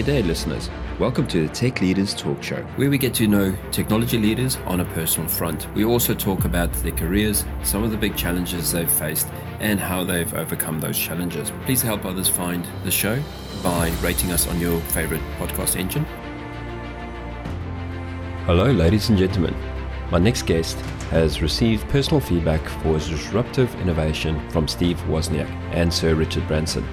[0.00, 0.70] G'day, listeners.
[0.98, 4.80] Welcome to the Tech Leaders Talk Show, where we get to know technology leaders on
[4.80, 5.70] a personal front.
[5.74, 9.28] We also talk about their careers, some of the big challenges they've faced,
[9.58, 11.52] and how they've overcome those challenges.
[11.66, 13.22] Please help others find the show
[13.62, 16.06] by rating us on your favorite podcast engine.
[18.46, 19.54] Hello, ladies and gentlemen.
[20.10, 20.80] My next guest
[21.10, 26.88] has received personal feedback for his disruptive innovation from Steve Wozniak and Sir Richard Branson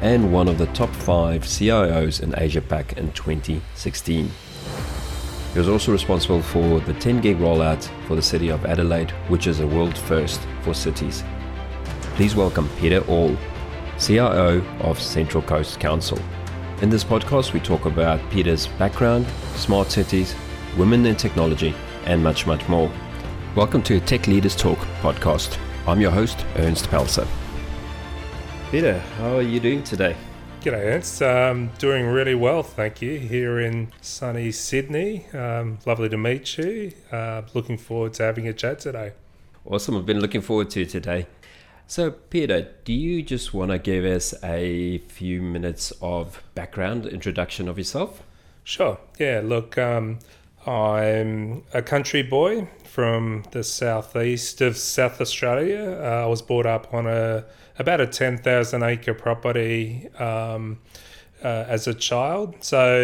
[0.00, 4.30] and one of the top five CIOs in Asia Pac in 2016.
[5.52, 9.46] He was also responsible for the 10 gig rollout for the city of Adelaide, which
[9.46, 11.24] is a world first for cities.
[12.14, 13.36] Please welcome Peter Auhl,
[13.98, 16.18] CIO of Central Coast Council.
[16.82, 20.34] In this podcast, we talk about Peter's background, smart cities,
[20.76, 22.92] women in technology, and much, much more.
[23.54, 25.58] Welcome to Tech Leaders Talk podcast.
[25.86, 27.26] I'm your host, Ernst Pelser.
[28.72, 30.16] Peter, how are you doing today?
[30.60, 31.22] G'day, Ernst.
[31.22, 33.16] Um, doing really well, thank you.
[33.16, 35.26] Here in sunny Sydney.
[35.32, 36.92] Um, lovely to meet you.
[37.12, 39.12] Uh, looking forward to having a chat today.
[39.64, 39.96] Awesome.
[39.96, 41.28] I've been looking forward to today.
[41.86, 47.68] So, Peter, do you just want to give us a few minutes of background introduction
[47.68, 48.24] of yourself?
[48.64, 48.98] Sure.
[49.16, 49.42] Yeah.
[49.44, 50.18] Look, um,
[50.66, 56.00] I'm a country boy from the southeast of South Australia.
[56.02, 57.44] Uh, I was brought up on a
[57.78, 60.78] about a 10,000 acre property um,
[61.42, 62.56] uh, as a child.
[62.60, 63.00] So,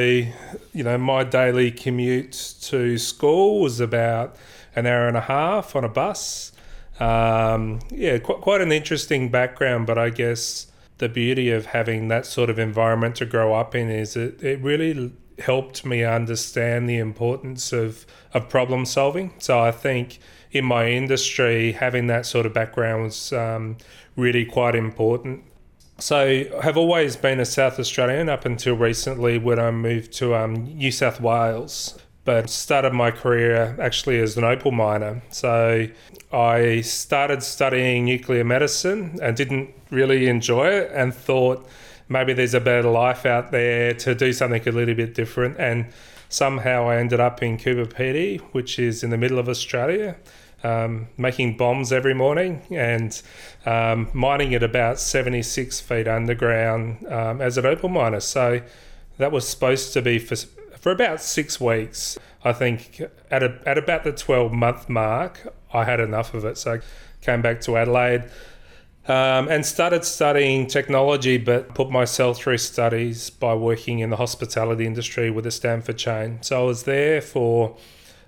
[0.73, 4.37] you know, my daily commute to school was about
[4.75, 6.53] an hour and a half on a bus.
[6.99, 12.27] Um, yeah, quite, quite an interesting background, but I guess the beauty of having that
[12.27, 16.99] sort of environment to grow up in is it, it really helped me understand the
[16.99, 19.33] importance of, of problem solving.
[19.39, 20.19] So I think
[20.51, 23.77] in my industry, having that sort of background was um,
[24.17, 25.45] really quite important.
[25.99, 30.35] So I have always been a South Australian up until recently when I moved to
[30.35, 31.99] um, New South Wales.
[32.25, 35.23] But started my career actually as an opal miner.
[35.31, 35.89] So
[36.33, 41.69] I started studying nuclear medicine and didn't really enjoy it and thought
[42.13, 45.59] maybe there's a better life out there to do something a little bit different.
[45.59, 45.87] And
[46.29, 50.17] somehow I ended up in Coober Pedy, which is in the middle of Australia
[50.65, 53.21] um, making bombs every morning and
[53.67, 58.21] um, mining at about 76 feet underground um, as an opal miner.
[58.21, 58.63] So
[59.19, 60.37] that was supposed to be for,
[60.79, 62.19] for about six weeks.
[62.45, 66.59] I think at, a, at about the 12 month mark, I had enough of it.
[66.59, 66.81] So I
[67.21, 68.31] came back to Adelaide.
[69.09, 74.87] Um, and started studying technology, but put myself through studies by working in the hospitality
[74.87, 76.39] industry with the Stamford chain.
[76.41, 77.77] So I was there for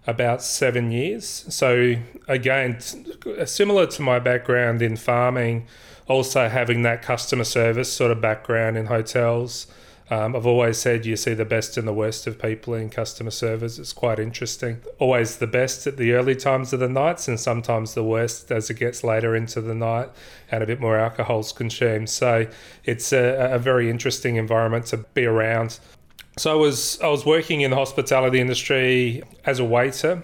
[0.07, 1.47] about seven years.
[1.49, 1.95] So,
[2.27, 5.67] again, similar to my background in farming,
[6.09, 9.67] also having that customer service sort of background in hotels.
[10.11, 13.31] Um, I've always said you see the best and the worst of people in customer
[13.31, 13.79] service.
[13.79, 14.83] It's quite interesting.
[14.99, 18.69] Always the best at the early times of the nights, and sometimes the worst as
[18.69, 20.11] it gets later into the night
[20.51, 22.11] and a bit more alcohol's consumed.
[22.11, 22.47] So
[22.85, 25.79] it's a, a very interesting environment to be around.
[26.37, 30.23] So I was I was working in the hospitality industry as a waiter,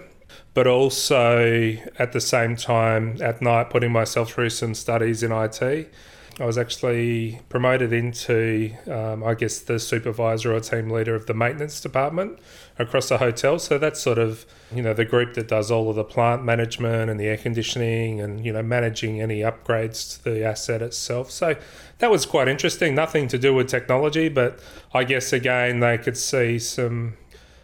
[0.53, 5.91] but also at the same time at night putting myself through some studies in IT.
[6.39, 11.33] I was actually promoted into, um, I guess, the supervisor or team leader of the
[11.33, 12.39] maintenance department
[12.79, 13.59] across the hotel.
[13.59, 17.09] So that's sort of, you know, the group that does all of the plant management
[17.09, 21.29] and the air conditioning and, you know, managing any upgrades to the asset itself.
[21.29, 21.55] So
[21.99, 22.95] that was quite interesting.
[22.95, 24.59] Nothing to do with technology, but
[24.93, 27.17] I guess again they could see some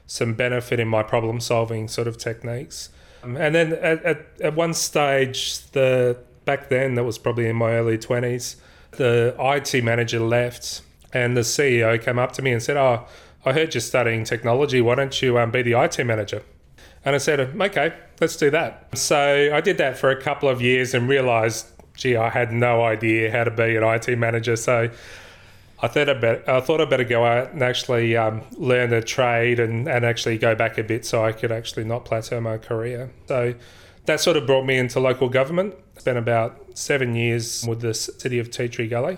[0.06, 2.90] some benefit in my problem solving sort of techniques.
[3.24, 6.18] Um, and then at, at, at one stage, the
[6.48, 8.56] back then that was probably in my early twenties
[8.92, 10.82] the IT manager left
[11.14, 13.06] and the CEO came up to me and said, Oh,
[13.46, 14.82] I heard you're studying technology.
[14.82, 16.44] Why don't you um, be the IT manager?
[17.06, 18.98] And I said, Okay, let's do that.
[18.98, 22.84] So I did that for a couple of years and realized, gee, I had no
[22.84, 24.56] idea how to be an IT manager.
[24.56, 24.90] So
[25.82, 29.02] I thought I'd better, I thought I'd better go out and actually um, learn a
[29.02, 32.58] trade and, and actually go back a bit so I could actually not plateau my
[32.58, 33.12] career.
[33.28, 33.54] So
[34.08, 35.76] that sort of brought me into local government.
[35.98, 39.18] Spent about seven years with the city of Tea Tree Gully.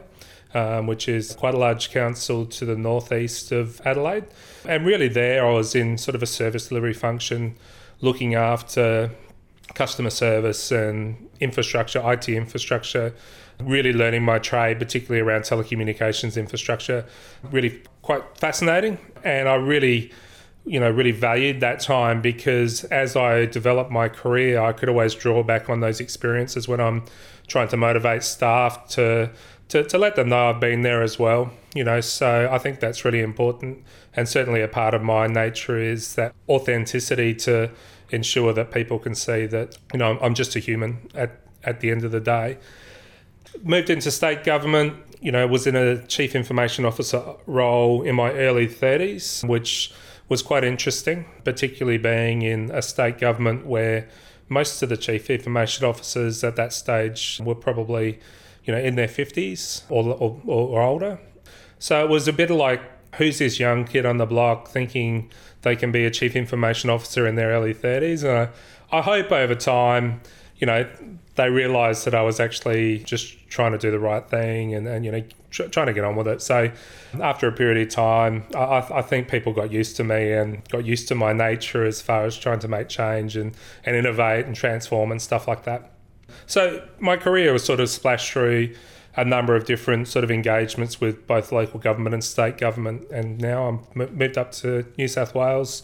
[0.51, 4.25] Um, which is quite a large council to the northeast of Adelaide.
[4.67, 7.55] And really, there I was in sort of a service delivery function,
[8.01, 9.11] looking after
[9.75, 13.13] customer service and infrastructure, IT infrastructure,
[13.59, 17.05] really learning my trade, particularly around telecommunications infrastructure.
[17.51, 18.97] Really quite fascinating.
[19.23, 20.11] And I really
[20.69, 25.15] you know, really valued that time because as I developed my career, I could always
[25.15, 27.05] draw back on those experiences when I'm
[27.47, 29.31] trying to motivate staff to
[29.69, 31.51] to, to let them know I've been there as well.
[31.73, 33.83] You know, so I think that's really important.
[34.15, 37.71] And certainly a part of my nature is that authenticity to
[38.11, 41.89] ensure that people can see that, you know, I'm just a human at, at the
[41.89, 42.57] end of the day.
[43.63, 48.31] Moved into state government, you know, was in a chief information officer role in my
[48.33, 49.93] early 30s, which
[50.29, 54.07] was quite interesting, particularly being in a state government where
[54.47, 58.19] most of the chief information officers at that stage were probably,
[58.63, 61.19] you know, in their 50s or, or, or older.
[61.79, 62.81] So it was a bit like
[63.15, 65.31] who's this young kid on the block thinking
[65.61, 68.23] they can be a chief information officer in their early 30s?
[68.23, 68.49] And
[68.91, 70.21] I, I hope over time,
[70.57, 70.87] you know,
[71.35, 75.05] they realised that I was actually just trying to do the right thing and, and
[75.05, 76.41] you know, tr- trying to get on with it.
[76.41, 76.71] So
[77.21, 80.85] after a period of time, I, I think people got used to me and got
[80.85, 84.55] used to my nature as far as trying to make change and, and innovate and
[84.55, 85.91] transform and stuff like that.
[86.45, 88.75] So my career was sort of splashed through
[89.15, 93.09] a number of different sort of engagements with both local government and state government.
[93.11, 95.83] And now I'm moved up to New South Wales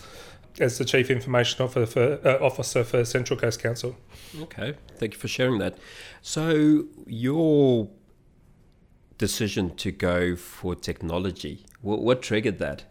[0.59, 3.95] as the Chief Information Officer for, uh, Officer for Central Coast Council.
[4.39, 5.77] Okay, thank you for sharing that.
[6.21, 7.89] So, your
[9.17, 12.83] decision to go for technology, what, what triggered that?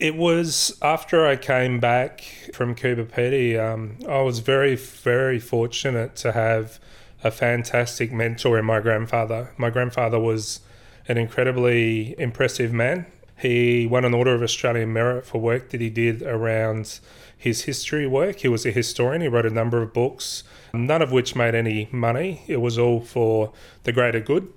[0.00, 2.22] It was after I came back
[2.54, 3.58] from Coober Pedy.
[3.58, 6.80] Um, I was very, very fortunate to have
[7.22, 9.52] a fantastic mentor in my grandfather.
[9.56, 10.60] My grandfather was
[11.06, 13.06] an incredibly impressive man.
[13.38, 16.98] He won an Order of Australian Merit for work that he did around
[17.36, 18.40] his history work.
[18.40, 19.20] He was a historian.
[19.20, 22.42] He wrote a number of books, none of which made any money.
[22.46, 23.52] It was all for
[23.84, 24.52] the greater good.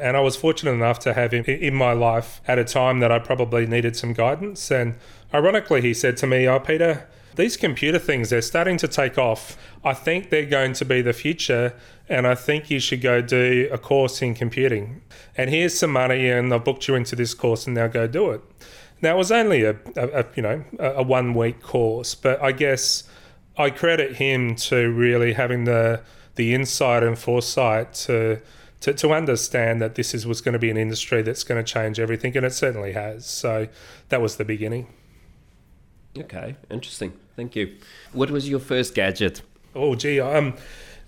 [0.00, 3.12] And I was fortunate enough to have him in my life at a time that
[3.12, 4.70] I probably needed some guidance.
[4.70, 4.96] And
[5.32, 9.56] ironically, he said to me, Oh, Peter, these computer things, they're starting to take off.
[9.84, 11.74] I think they're going to be the future
[12.08, 15.02] and I think you should go do a course in computing.
[15.36, 18.30] And here's some money, and I've booked you into this course, and now go do
[18.30, 18.40] it.
[19.02, 22.52] Now it was only a, a, a you know a one week course, but I
[22.52, 23.04] guess
[23.56, 26.00] I credit him to really having the
[26.34, 28.40] the insight and foresight to
[28.80, 31.72] to, to understand that this is was going to be an industry that's going to
[31.72, 33.26] change everything, and it certainly has.
[33.26, 33.68] So
[34.08, 34.86] that was the beginning.
[36.16, 37.12] Okay, interesting.
[37.36, 37.76] Thank you.
[38.12, 39.42] What was your first gadget?
[39.74, 40.54] Oh, gee, um,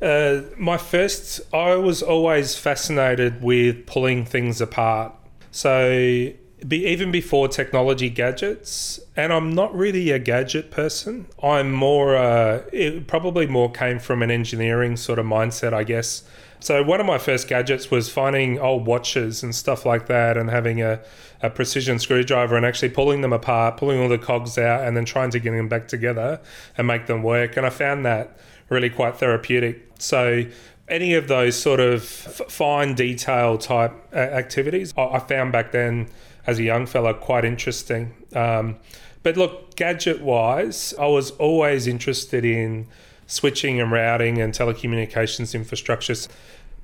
[0.00, 5.14] uh, my first, I was always fascinated with pulling things apart.
[5.50, 6.32] So,
[6.66, 11.26] be, even before technology gadgets, and I'm not really a gadget person.
[11.42, 16.22] I'm more, uh, it probably more came from an engineering sort of mindset, I guess.
[16.60, 20.50] So, one of my first gadgets was finding old watches and stuff like that and
[20.50, 21.00] having a,
[21.42, 25.06] a precision screwdriver and actually pulling them apart, pulling all the cogs out, and then
[25.06, 26.40] trying to get them back together
[26.76, 27.56] and make them work.
[27.56, 29.90] And I found that really quite therapeutic.
[29.98, 30.44] So
[30.88, 36.08] any of those sort of fine detail type activities, I found back then
[36.46, 38.14] as a young fella quite interesting.
[38.34, 38.76] Um,
[39.22, 42.86] but look, gadget wise, I was always interested in
[43.30, 46.28] switching and routing and telecommunications infrastructures.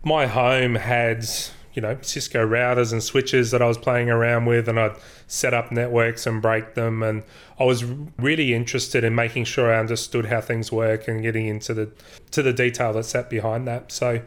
[0.05, 1.27] My home had
[1.75, 4.97] you know Cisco routers and switches that I was playing around with, and I'd
[5.27, 7.03] set up networks and break them.
[7.03, 7.25] And
[7.59, 11.75] I was really interested in making sure I understood how things work and getting into
[11.75, 11.91] the
[12.31, 13.91] to the detail that sat behind that.
[13.91, 14.23] So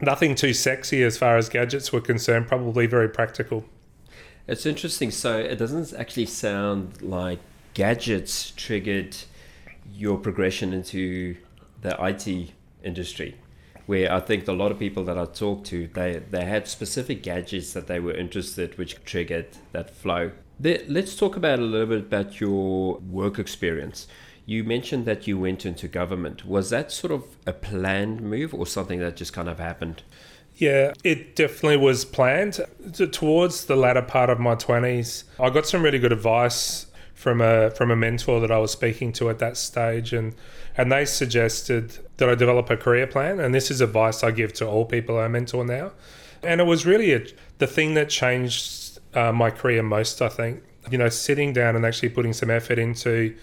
[0.00, 2.48] nothing too sexy as far as gadgets were concerned.
[2.48, 3.64] Probably very practical.
[4.48, 5.12] It's interesting.
[5.12, 7.38] So it doesn't actually sound like
[7.74, 9.16] gadgets triggered
[9.92, 11.36] your progression into
[11.82, 12.52] the IT
[12.82, 13.36] industry
[13.88, 17.22] where I think a lot of people that I talked to, they, they had specific
[17.22, 20.32] gadgets that they were interested, which triggered that flow.
[20.60, 24.06] let's talk about a little bit about your work experience.
[24.44, 26.44] You mentioned that you went into government.
[26.44, 30.02] Was that sort of a planned move or something that just kind of happened?
[30.56, 32.60] Yeah, it definitely was planned.
[33.12, 36.87] Towards the latter part of my 20s, I got some really good advice
[37.18, 40.36] from a from a mentor that I was speaking to at that stage and
[40.76, 43.40] and they suggested that I develop a career plan.
[43.40, 45.90] And this is advice I give to all people I mentor now.
[46.44, 47.26] And it was really a,
[47.58, 50.62] the thing that changed uh, my career most, I think.
[50.88, 53.36] You know, sitting down and actually putting some effort into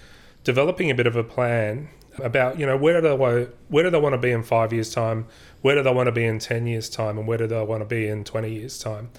[0.45, 1.89] developing a bit of a plan
[2.19, 4.93] about, you know, where do I, where do they want to be in five years'
[4.93, 5.27] time?
[5.61, 7.17] Where do they want to be in 10 years' time?
[7.17, 9.09] And where do they want to be in 20 years' time?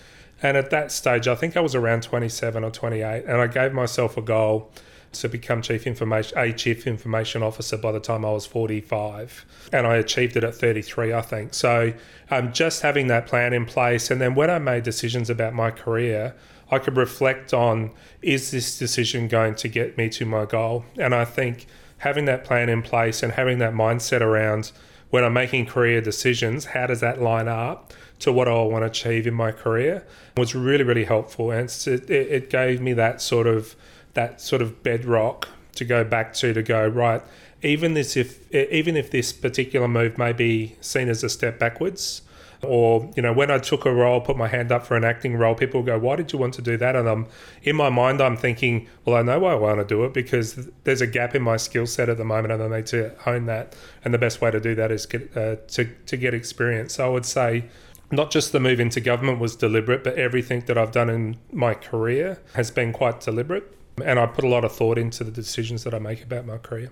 [0.43, 3.73] And at that stage, I think I was around 27 or 28, and I gave
[3.73, 4.71] myself a goal
[5.13, 9.87] to become chief information a chief information officer by the time I was 45 and
[9.87, 11.55] I achieved it at 33 I think.
[11.55, 11.93] So
[12.31, 15.71] um, just having that plan in place and then when I made decisions about my
[15.71, 16.35] career
[16.71, 20.85] I could reflect on is this decision going to get me to my goal?
[20.99, 21.67] And I think
[21.99, 24.73] having that plan in place and having that mindset around
[25.11, 28.87] when I'm making career decisions how does that line up to what I want to
[28.87, 30.05] achieve in my career
[30.37, 31.51] was really really helpful.
[31.51, 33.77] And it, it gave me that sort of
[34.15, 37.23] that sort of bedrock to go back to to go right
[37.63, 42.23] even this if even if this particular move may be seen as a step backwards
[42.63, 45.37] or you know when i took a role put my hand up for an acting
[45.37, 47.27] role people go why did you want to do that and i'm
[47.63, 50.69] in my mind i'm thinking well i know why i want to do it because
[50.85, 53.47] there's a gap in my skill set at the moment and i need to hone
[53.47, 53.75] that.
[54.05, 56.95] And the best way to do that is get, uh, to, to get experience.
[56.95, 57.65] So i would say
[58.11, 61.75] not just the move into government was deliberate but everything that i've done in my
[61.75, 65.85] career has been quite deliberate and I put a lot of thought into the decisions
[65.85, 66.91] that I make about my career.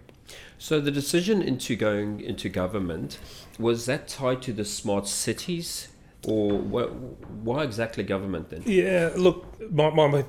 [0.59, 3.19] So the decision into going into government
[3.59, 5.89] was that tied to the smart cities,
[6.27, 8.63] or why exactly government then?
[8.65, 10.25] Yeah, look, my, my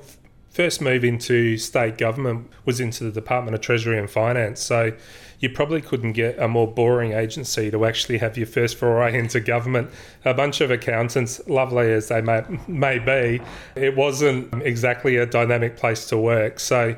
[0.50, 4.60] first move into state government was into the Department of Treasury and Finance.
[4.60, 4.92] So
[5.38, 9.40] you probably couldn't get a more boring agency to actually have your first foray into
[9.40, 9.90] government.
[10.24, 13.42] A bunch of accountants, lovely as they may, may be,
[13.74, 16.58] it wasn't exactly a dynamic place to work.
[16.60, 16.96] So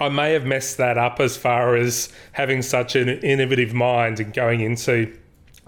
[0.00, 4.32] I may have messed that up as far as having such an innovative mind and
[4.32, 5.16] going into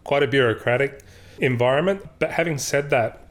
[0.04, 1.02] quite a bureaucratic
[1.38, 2.02] environment.
[2.18, 3.22] But having said that,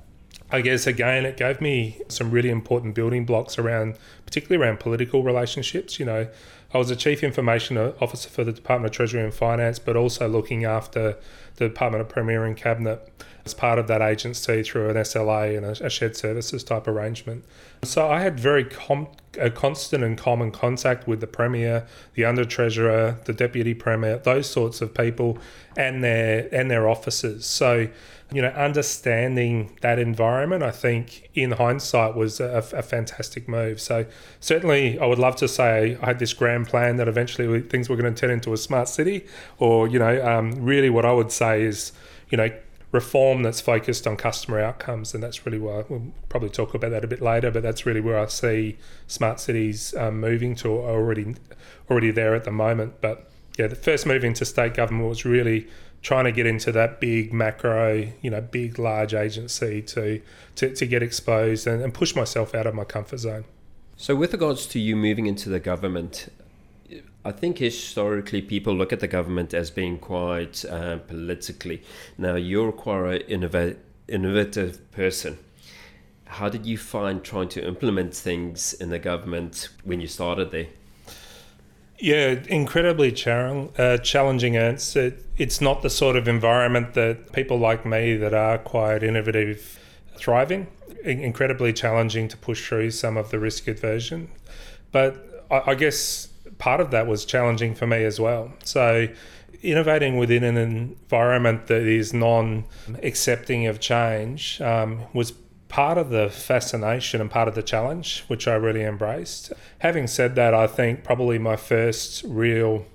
[0.52, 5.24] I guess again, it gave me some really important building blocks around, particularly around political
[5.24, 6.00] relationships.
[6.00, 6.28] You know,
[6.76, 10.28] I was a chief information officer for the Department of Treasury and Finance, but also
[10.28, 11.18] looking after
[11.56, 13.10] the Department of Premier and Cabinet
[13.46, 17.46] as part of that agency through an SLA and a, shared services type arrangement.
[17.84, 19.08] So I had very com-
[19.40, 24.50] a constant and common contact with the Premier, the Under Treasurer, the Deputy Premier, those
[24.50, 25.38] sorts of people,
[25.78, 27.46] and their and their officers.
[27.46, 27.88] So
[28.36, 33.80] you know, understanding that environment, I think in hindsight was a, a, fantastic move.
[33.80, 34.06] So
[34.42, 37.96] certainly, I would love to say I had this grand plan that eventually things were
[37.96, 39.26] going to turn into a smart city,
[39.58, 41.94] or you know, um, really what I would say is,
[42.30, 42.50] you know,
[42.92, 47.06] reform that's focused on customer outcomes, and that's really where we'll probably talk about that
[47.06, 47.52] a bit later.
[47.52, 48.78] But that's really where I see
[49.08, 51.38] smart cities um, moving to, already
[51.90, 52.96] already there at the moment.
[53.00, 55.68] But yeah, the first move into state government was really
[56.06, 60.22] trying to get into that big macro, you know, big large agency to
[60.56, 63.44] to, to get exposed and, and push myself out of my comfort zone.
[63.98, 66.30] So, with regards to you moving into the government,
[67.26, 71.82] I think historically people look at the government as being quite uh, politically.
[72.20, 75.40] Now, you're quite an innov- innovative person.
[76.26, 80.68] How did you find trying to implement things in the government when you started there?
[81.98, 84.56] Yeah, incredibly uh, challenging.
[84.56, 89.02] It's, it, it's not the sort of environment that people like me that are quite
[89.02, 89.80] innovative
[90.18, 90.68] thriving.
[91.04, 91.22] in.
[91.22, 94.30] Incredibly challenging to push through some of the risk aversion.
[94.92, 98.54] But I, I guess part of that was challenging for me as well.
[98.64, 99.08] So,
[99.64, 102.66] innovating within an environment that is non
[103.04, 105.34] accepting of change um, was
[105.76, 109.52] part of the fascination and part of the challenge, which I really embraced.
[109.80, 112.86] Having said that, I think probably my first real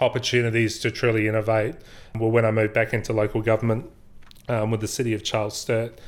[0.00, 1.76] opportunities to truly innovate
[2.14, 3.88] were when I moved back into local government
[4.50, 5.98] um, with the city of Charles Sturt.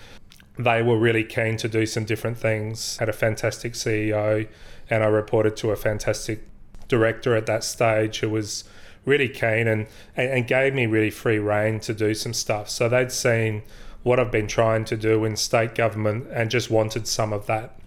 [0.58, 4.47] They were really keen to do some different things, had a fantastic CEO,
[4.90, 6.47] and I reported to a fantastic
[6.88, 8.64] director at that stage who was
[9.06, 12.68] really keen and, and gave me really free reign to do some stuff.
[12.68, 13.62] So they'd seen
[14.02, 17.78] what I've been trying to do in state government and just wanted some of that.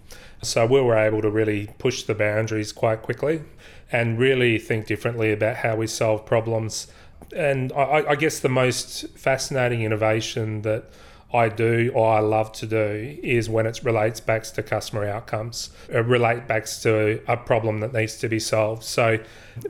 [0.42, 3.42] So we were able to really push the boundaries quite quickly
[3.90, 6.88] and really think differently about how we solve problems.
[7.34, 10.84] And I, I guess the most fascinating innovation that
[11.32, 15.70] I do or I love to do is when it relates back to customer outcomes,
[15.88, 18.82] it relate back to a problem that needs to be solved.
[18.82, 19.18] So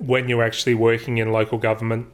[0.00, 2.08] when you're actually working in local government,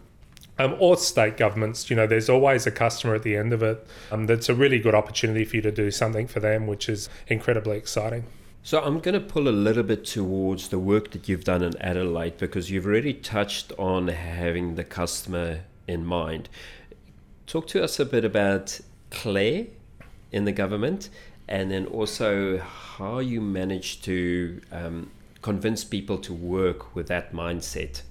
[0.58, 3.86] um, or state governments, you know, there's always a customer at the end of it.
[4.10, 7.08] Um, that's a really good opportunity for you to do something for them, which is
[7.28, 8.24] incredibly exciting.
[8.62, 11.76] So I'm going to pull a little bit towards the work that you've done in
[11.80, 16.48] Adelaide because you've already touched on having the customer in mind.
[17.46, 19.66] Talk to us a bit about Claire
[20.32, 21.08] in the government
[21.48, 25.10] and then also how you managed to um,
[25.40, 28.02] convince people to work with that mindset.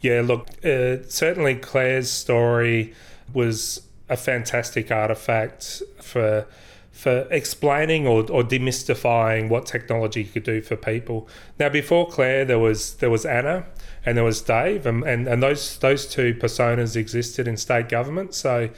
[0.00, 2.94] Yeah, look, uh, certainly Claire's story
[3.32, 6.46] was a fantastic artifact for
[6.90, 11.26] for explaining or, or demystifying what technology could do for people.
[11.58, 13.64] Now, before Claire, there was there was Anna
[14.04, 18.34] and there was Dave, and, and, and those those two personas existed in state government.
[18.34, 18.70] So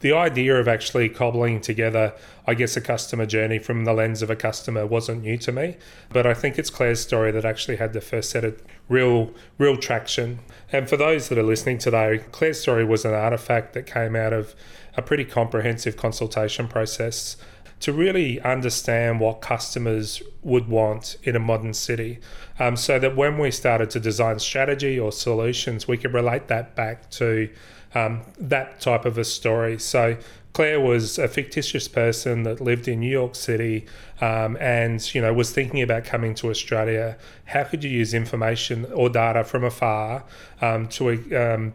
[0.00, 2.14] the idea of actually cobbling together,
[2.46, 5.76] I guess, a customer journey from the lens of a customer wasn't new to me.
[6.08, 9.76] But I think it's Claire's story that actually had the first set of real, real
[9.76, 10.40] traction.
[10.72, 14.32] And for those that are listening today, Claire's story was an artifact that came out
[14.32, 14.54] of
[14.96, 17.36] a pretty comprehensive consultation process
[17.80, 22.18] to really understand what customers would want in a modern city.
[22.58, 26.74] Um, so that when we started to design strategy or solutions, we could relate that
[26.74, 27.48] back to
[27.94, 29.78] um, that type of a story.
[29.78, 30.16] So
[30.52, 33.86] Claire was a fictitious person that lived in New York City
[34.20, 37.16] um, and you know was thinking about coming to Australia.
[37.46, 40.24] How could you use information or data from afar
[40.60, 41.72] um, to um,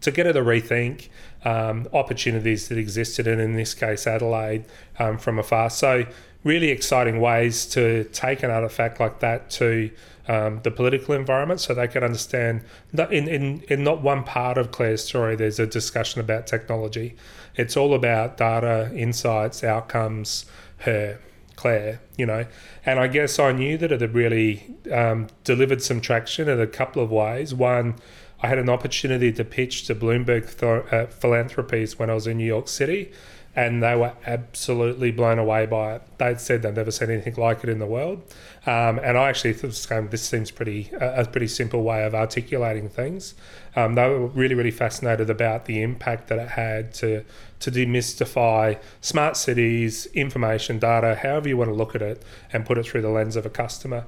[0.00, 1.08] to get her to rethink
[1.44, 4.64] um, opportunities that existed, and in this case, Adelaide
[4.98, 5.70] um, from afar.
[5.70, 6.06] So
[6.42, 9.90] really exciting ways to take an artifact like that to
[10.28, 14.58] um, the political environment so they can understand that in, in, in not one part
[14.58, 17.16] of Claire's story, there's a discussion about technology.
[17.54, 20.46] It's all about data, insights, outcomes,
[20.78, 21.18] her,
[21.54, 22.46] Claire, you know.
[22.84, 26.66] And I guess I knew that it had really um, delivered some traction in a
[26.66, 27.54] couple of ways.
[27.54, 27.96] One,
[28.42, 32.44] I had an opportunity to pitch to Bloomberg uh, Philanthropies when I was in New
[32.44, 33.12] York City
[33.56, 36.02] and they were absolutely blown away by it.
[36.18, 38.22] They'd said they'd never seen anything like it in the world,
[38.66, 43.34] um, and I actually thought this seems pretty a pretty simple way of articulating things.
[43.76, 47.24] Um, they were really really fascinated about the impact that it had to
[47.60, 52.76] to demystify smart cities, information data, however you want to look at it, and put
[52.76, 54.04] it through the lens of a customer.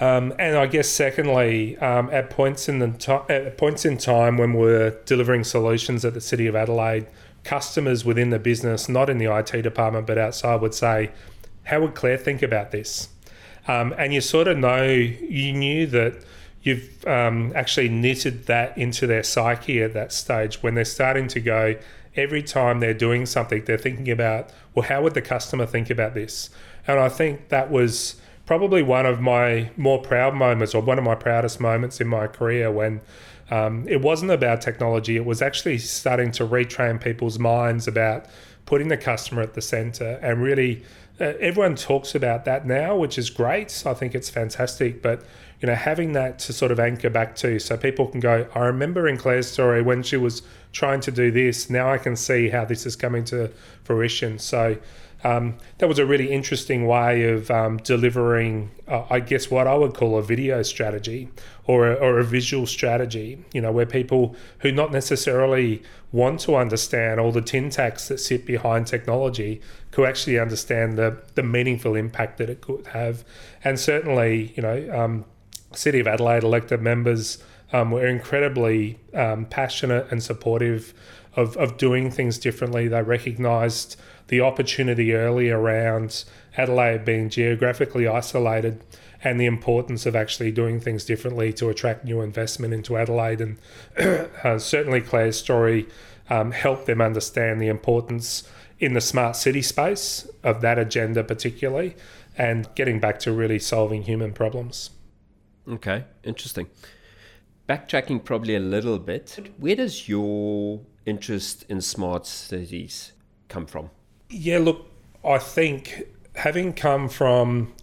[0.00, 4.36] Um, and I guess secondly, um, at points in the to- at points in time
[4.36, 7.06] when we're delivering solutions at the City of Adelaide
[7.44, 11.10] customers within the business, not in the IT department, but outside, would say,
[11.64, 13.08] How would Claire think about this?
[13.68, 16.24] Um, and you sort of know, you knew that
[16.62, 21.40] you've um, actually knitted that into their psyche at that stage when they're starting to
[21.40, 21.76] go,
[22.16, 26.14] every time they're doing something, they're thinking about, well, how would the customer think about
[26.14, 26.50] this?
[26.86, 31.04] And I think that was probably one of my more proud moments or one of
[31.04, 33.02] my proudest moments in my career when
[33.50, 38.26] um, it wasn't about technology, it was actually starting to retrain people's minds about
[38.66, 40.82] putting the customer at the center and really.
[41.20, 43.82] Uh, everyone talks about that now, which is great.
[43.84, 45.24] I think it's fantastic, but
[45.60, 48.46] you know, having that to sort of anchor back to, so people can go.
[48.54, 51.68] I remember in Claire's story when she was trying to do this.
[51.68, 53.50] Now I can see how this is coming to
[53.82, 54.38] fruition.
[54.38, 54.76] So
[55.24, 59.74] um, that was a really interesting way of um, delivering, uh, I guess, what I
[59.74, 61.28] would call a video strategy
[61.66, 66.56] or a, or a visual strategy, you know, where people who not necessarily want to
[66.56, 71.94] understand all the tin tacks that sit behind technology could actually understand the, the meaningful
[71.94, 73.24] impact that it could have.
[73.62, 75.24] And certainly, you know, um,
[75.74, 77.42] City of Adelaide elected members
[77.72, 80.94] um, were incredibly um, passionate and supportive
[81.36, 82.88] of, of doing things differently.
[82.88, 86.24] They recognised the opportunity early around
[86.56, 88.82] Adelaide being geographically isolated
[89.22, 93.40] and the importance of actually doing things differently to attract new investment into Adelaide.
[93.40, 93.58] And
[94.44, 95.88] uh, certainly Claire's story
[96.30, 101.96] um, helped them understand the importance in the smart city space of that agenda, particularly,
[102.36, 104.90] and getting back to really solving human problems.
[105.68, 106.68] Okay, interesting.
[107.68, 113.12] Backtracking probably a little bit, where does your interest in smart cities
[113.48, 113.90] come from?
[114.30, 114.86] Yeah, look,
[115.24, 116.04] I think
[116.34, 117.74] having come from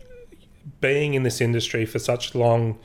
[0.82, 2.78] being in this industry for such long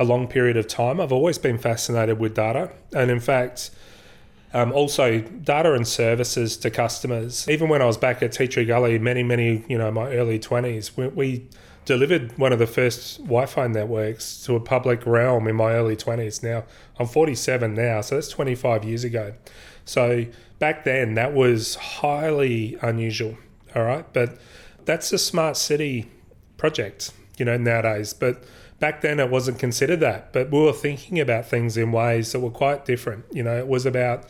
[0.00, 3.70] a long period of time, I've always been fascinated with data, and in fact,
[4.54, 7.48] um, also data and services to customers.
[7.48, 10.38] Even when I was back at Tea Tree Gully, many, many, you know, my early
[10.38, 11.48] twenties, we, we
[11.84, 16.42] delivered one of the first Wi-Fi networks to a public realm in my early twenties.
[16.42, 16.64] Now
[16.98, 19.34] I'm 47 now, so that's 25 years ago.
[19.84, 20.26] So
[20.58, 23.36] back then, that was highly unusual.
[23.74, 24.38] All right, but
[24.84, 26.10] that's a smart city
[26.56, 28.12] project, you know, nowadays.
[28.12, 28.42] But
[28.78, 30.32] back then, it wasn't considered that.
[30.32, 33.24] But we were thinking about things in ways that were quite different.
[33.32, 34.24] You know, it was about,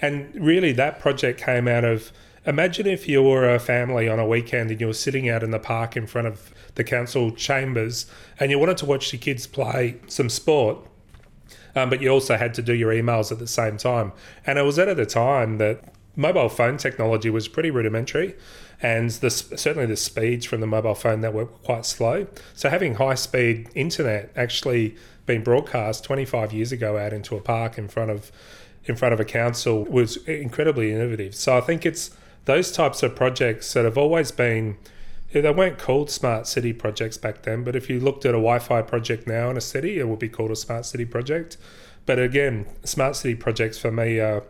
[0.00, 2.12] and really, that project came out of.
[2.44, 5.52] Imagine if you were a family on a weekend and you were sitting out in
[5.52, 8.06] the park in front of the council chambers
[8.40, 10.78] and you wanted to watch your kids play some sport
[11.74, 14.12] um, but you also had to do your emails at the same time.
[14.46, 15.82] And it was at a time that
[16.16, 18.34] mobile phone technology was pretty rudimentary,
[18.82, 22.26] and the, certainly the speeds from the mobile phone network were quite slow.
[22.54, 27.78] So having high speed internet actually being broadcast 25 years ago out into a park
[27.78, 28.32] in front of
[28.84, 31.36] in front of a council was incredibly innovative.
[31.36, 32.10] So I think it's
[32.46, 34.76] those types of projects that have always been
[35.30, 38.82] they weren't called smart city projects back then, but if you looked at a Wi-Fi
[38.82, 41.56] project now in a city, it would be called a smart city project.
[42.04, 44.42] But again, smart city projects for me are,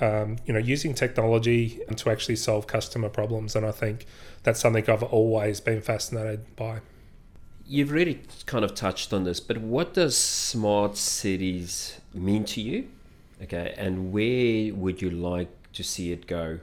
[0.00, 4.06] um, you know, using technology to actually solve customer problems, and I think
[4.42, 6.80] that's something I've always been fascinated by.
[7.66, 12.88] You've really kind of touched on this, but what does smart cities mean to you?
[13.42, 16.60] Okay, and where would you like to see it go?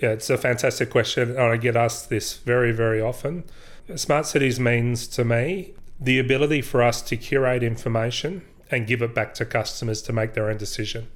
[0.00, 1.30] Yeah, it's a fantastic question.
[1.30, 3.44] And I get asked this very, very often.
[3.96, 9.14] Smart cities means to me the ability for us to curate information and give it
[9.14, 11.08] back to customers to make their own decision.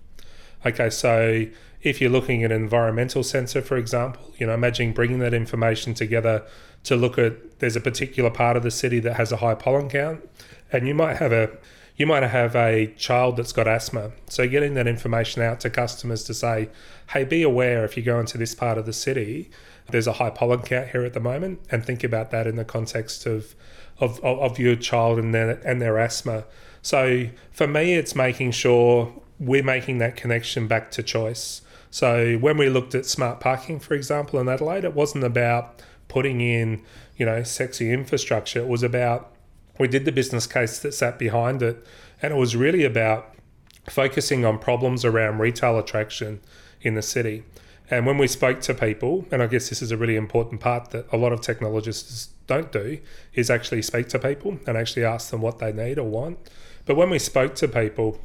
[0.65, 1.47] Okay, so
[1.83, 5.95] if you're looking at an environmental sensor, for example, you know, imagine bringing that information
[5.95, 6.45] together
[6.85, 9.89] to look at there's a particular part of the city that has a high pollen
[9.89, 10.29] count,
[10.71, 11.51] and you might have a
[11.97, 14.13] you might have a child that's got asthma.
[14.29, 16.71] So getting that information out to customers to say,
[17.11, 19.51] hey, be aware if you go into this part of the city,
[19.91, 22.65] there's a high pollen count here at the moment, and think about that in the
[22.65, 23.55] context of
[23.99, 26.45] of, of, your child and their and their asthma.
[26.81, 29.13] So for me, it's making sure
[29.43, 31.63] we're making that connection back to choice.
[31.91, 36.41] So when we looked at smart parking, for example, in Adelaide, it wasn't about putting
[36.41, 36.83] in,
[37.17, 38.61] you know, sexy infrastructure.
[38.61, 39.35] It was about
[39.79, 41.85] we did the business case that sat behind it,
[42.21, 43.35] and it was really about
[43.91, 46.41] focusing on problems around retail attraction
[46.83, 47.45] in the city.
[47.91, 50.91] And when we spoke to people, and I guess this is a really important part
[50.91, 53.01] that a lot of technologists don't do,
[53.35, 56.39] is actually speak to people and actually ask them what they need or want.
[56.87, 58.21] But when we spoke to people,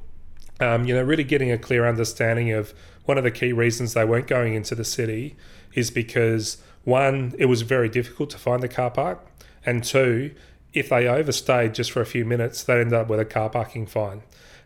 [0.60, 2.74] um, you know, really getting a clear understanding of
[3.06, 5.36] one of the key reasons they weren't going into the city
[5.74, 9.26] is because one, it was very difficult to find a car park,
[9.66, 10.34] and two,
[10.74, 13.86] if they overstayed just for a few minutes, they ended up with a car parking
[13.86, 14.22] fine.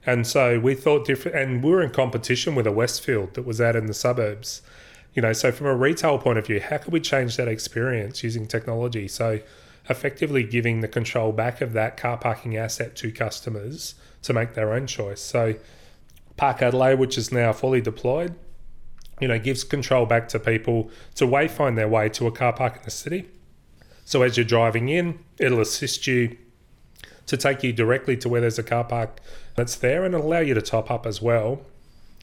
[0.06, 3.62] And so we thought different, and we were in competition with a Westfield that was
[3.62, 4.62] out in the suburbs.
[5.13, 8.23] You know, so from a retail point of view, how could we change that experience
[8.23, 9.08] using technology?
[9.08, 9.41] So
[9.89, 14.73] effectively giving the control back of that car parking asset to customers to make their
[14.73, 15.21] own choice.
[15.21, 15.56] So
[16.41, 18.36] Park Adelaide, which is now fully deployed,
[19.19, 22.77] you know, gives control back to people to wayfind their way to a car park
[22.77, 23.30] in the city
[24.12, 26.38] so as you're driving in, it'll assist you
[27.27, 29.21] to take you directly to where there's a car park
[29.56, 31.62] that's there and it'll allow you to top up as well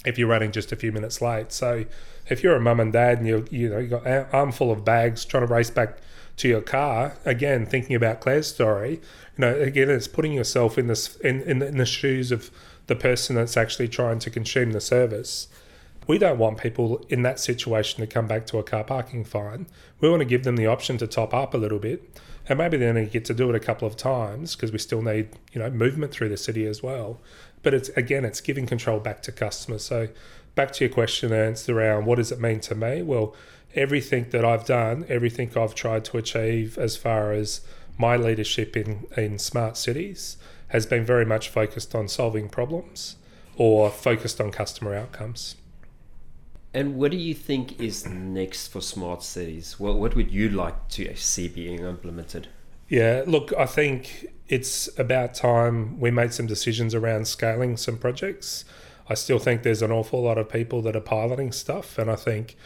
[0.05, 1.51] if you're running just a few minutes late.
[1.51, 1.87] So
[2.29, 5.25] if you're a mum and dad and you you know you got armful of bags
[5.25, 5.97] trying to race back
[6.37, 9.01] to your car, again thinking about Claire's story,
[9.39, 12.51] you know again it's putting yourself in this in, in, in the shoes of
[12.89, 15.49] the person that's actually trying to consume the service.
[16.07, 19.67] We don't want people in that situation to come back to a car parking fine.
[20.01, 22.79] We want to give them the option to top up a little bit, and maybe
[22.79, 25.61] they only get to do it a couple of times because we still need you
[25.61, 27.21] know movement through the city as well.
[27.63, 29.85] But it's again, it's giving control back to customers.
[29.85, 30.09] So
[30.55, 33.03] back to your question answer around what does it mean to me?
[33.03, 33.37] Well,
[33.75, 37.61] everything that I've done, everything I've tried to achieve as far as
[37.99, 40.37] my leadership in, in smart cities
[40.69, 43.17] has been very much focused on solving problems
[43.57, 45.57] or focused on customer outcomes.
[46.73, 49.81] And what do you think is next for smart cities?
[49.81, 52.49] What what would you like to see being implemented?
[52.89, 58.65] Yeah, look, I think it's about time we made some decisions around scaling some projects.
[59.09, 62.17] I still think there's an awful lot of people that are piloting stuff, and I
[62.17, 62.57] think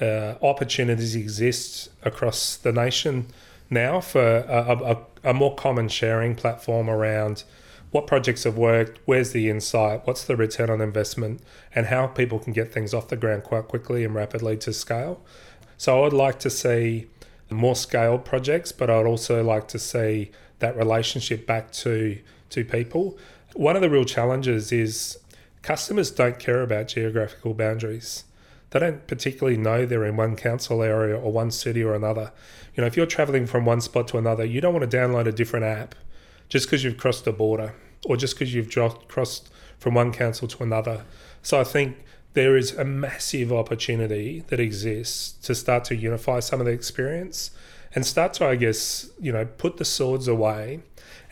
[0.00, 3.26] uh, opportunities exist across the nation
[3.70, 7.44] now for a, a, a more common sharing platform around
[7.90, 11.40] what projects have worked, where's the insight, what's the return on investment,
[11.74, 15.20] and how people can get things off the ground quite quickly and rapidly to scale.
[15.76, 17.06] So I would like to see
[17.50, 20.30] more scaled projects, but I'd also like to see
[20.60, 22.18] that relationship back to
[22.50, 23.16] to people.
[23.54, 25.18] One of the real challenges is
[25.62, 28.24] customers don't care about geographical boundaries.
[28.70, 32.32] They don't particularly know they're in one council area or one city or another.
[32.74, 35.26] You know, if you're traveling from one spot to another, you don't want to download
[35.26, 35.94] a different app
[36.48, 38.70] just because you've crossed the border or just because you've
[39.08, 41.04] crossed from one council to another.
[41.42, 41.96] So I think
[42.34, 47.50] there is a massive opportunity that exists to start to unify some of the experience
[47.92, 50.80] and start to, I guess, you know, put the swords away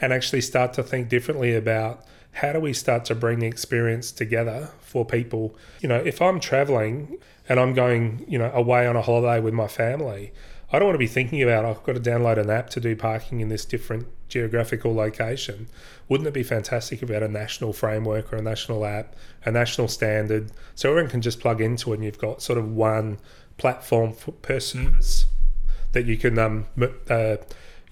[0.01, 4.13] and actually start to think differently about how do we start to bring the experience
[4.13, 5.55] together for people.
[5.81, 9.55] You know, if I'm traveling and I'm going, you know, away on a holiday with
[9.55, 10.33] my family,
[10.73, 12.97] I don't want to be thinking about I've got to download an app to do
[12.97, 15.69] parking in this different geographical location.
[16.09, 19.15] Wouldn't it be fantastic if we had a national framework or a national app,
[19.45, 22.71] a national standard, so everyone can just plug into it and you've got sort of
[22.71, 23.19] one
[23.57, 25.27] platform for, per service
[25.93, 26.67] that you can um,
[27.09, 27.37] uh,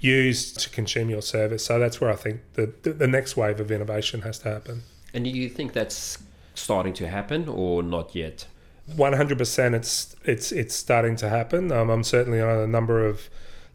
[0.01, 1.65] use to consume your service.
[1.65, 4.83] So that's where I think the, the, the next wave of innovation has to happen.
[5.15, 6.19] And do you think that's
[6.55, 8.47] starting to happen or not yet?
[8.91, 11.73] 100% it's it's it's starting to happen.
[11.73, 13.29] Um, I'm certainly on a number of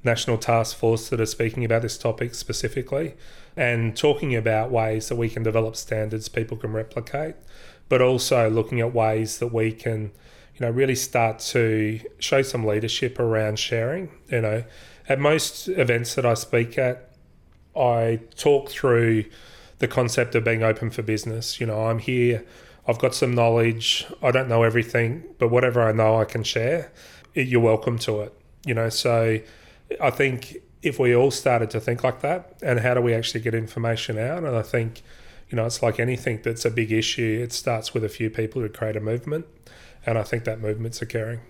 [0.03, 3.13] national task force that are speaking about this topic specifically
[3.55, 7.35] and talking about ways that we can develop standards people can replicate,
[7.89, 10.11] but also looking at ways that we can,
[10.55, 14.09] you know, really start to show some leadership around sharing.
[14.29, 14.63] You know,
[15.07, 17.09] at most events that I speak at,
[17.75, 19.25] I talk through
[19.79, 21.59] the concept of being open for business.
[21.59, 22.45] You know, I'm here,
[22.87, 26.91] I've got some knowledge, I don't know everything, but whatever I know, I can share.
[27.33, 28.33] You're welcome to it.
[28.65, 29.39] You know, so
[29.99, 33.41] I think if we all started to think like that, and how do we actually
[33.41, 34.43] get information out?
[34.43, 35.01] And I think,
[35.49, 37.39] you know, it's like anything that's a big issue.
[37.43, 39.45] It starts with a few people who create a movement,
[40.05, 41.41] and I think that movement's occurring.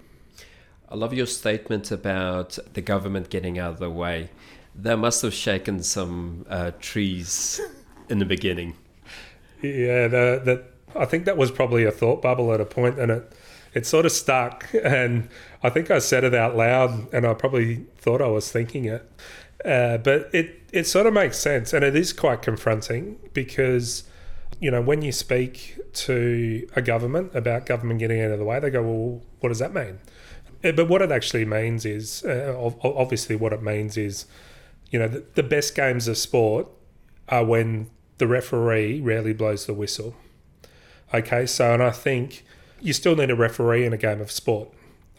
[0.91, 4.29] I love your statement about the government getting out of the way.
[4.75, 7.61] That must have shaken some uh, trees
[8.09, 8.75] in the beginning.
[9.61, 13.33] Yeah, that I think that was probably a thought bubble at a point, and it
[13.73, 14.67] it sort of stuck.
[14.83, 15.29] And
[15.63, 19.09] I think I said it out loud, and I probably thought I was thinking it.
[19.63, 24.03] Uh, but it it sort of makes sense, and it is quite confronting because
[24.59, 28.59] you know when you speak to a government about government getting out of the way,
[28.59, 29.99] they go, "Well, what does that mean?"
[30.63, 34.25] Uh, but what it actually means is, uh, obviously, what it means is,
[34.89, 36.67] you know, the, the best games of sport
[37.29, 40.15] are when the referee rarely blows the whistle.
[41.13, 42.45] Okay, so and I think
[42.79, 44.69] you still need a referee in a game of sport.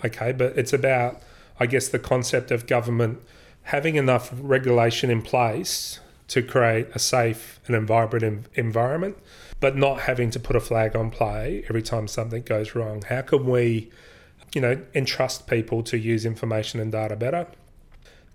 [0.05, 1.21] Okay, but it's about,
[1.61, 3.21] I guess, the concept of government
[3.65, 9.17] having enough regulation in place to create a safe and vibrant environment,
[9.61, 13.03] but not having to put a flag on play every time something goes wrong.
[13.03, 13.91] How can we,
[14.55, 17.47] you know, entrust people to use information and data better?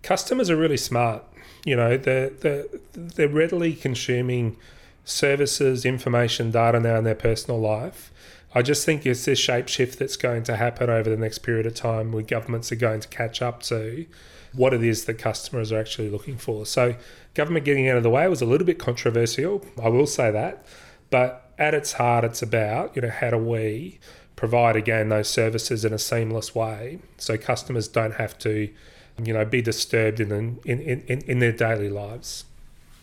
[0.04, 1.24] Customers are really smart.
[1.66, 4.58] You know, they're, they're, they're readily consuming
[5.04, 8.12] services, information, data now in their personal life
[8.58, 11.66] I just think it's this shape shift that's going to happen over the next period
[11.66, 14.06] of time where governments are going to catch up to
[14.54, 16.66] what it is that customers are actually looking for.
[16.66, 16.96] So,
[17.36, 20.66] government getting out of the way was a little bit controversial, I will say that.
[21.10, 24.00] But at its heart, it's about, you know, how do we
[24.38, 28.70] provide again those services in a seamless way so customers don't have to,
[29.22, 30.32] you know, be disturbed in,
[30.64, 32.46] in, in, in their daily lives.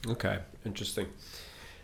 [0.06, 1.08] Okay, interesting.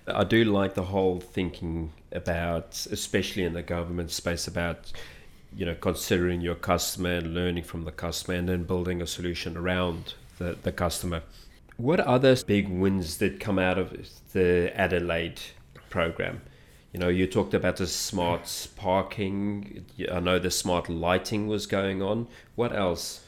[0.06, 4.92] I do like the whole thinking about, especially in the government space, about
[5.56, 9.56] you know considering your customer and learning from the customer, and then building a solution
[9.56, 11.22] around the, the customer.
[11.76, 13.96] What other big wins did come out of
[14.32, 15.40] the Adelaide
[15.88, 16.42] program?
[16.92, 19.86] You know, you talked about the smart parking.
[20.10, 22.26] I know the smart lighting was going on.
[22.56, 23.24] What else?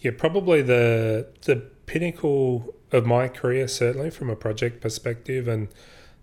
[0.00, 5.68] Yeah, probably the the pinnacle of my career, certainly from a project perspective, and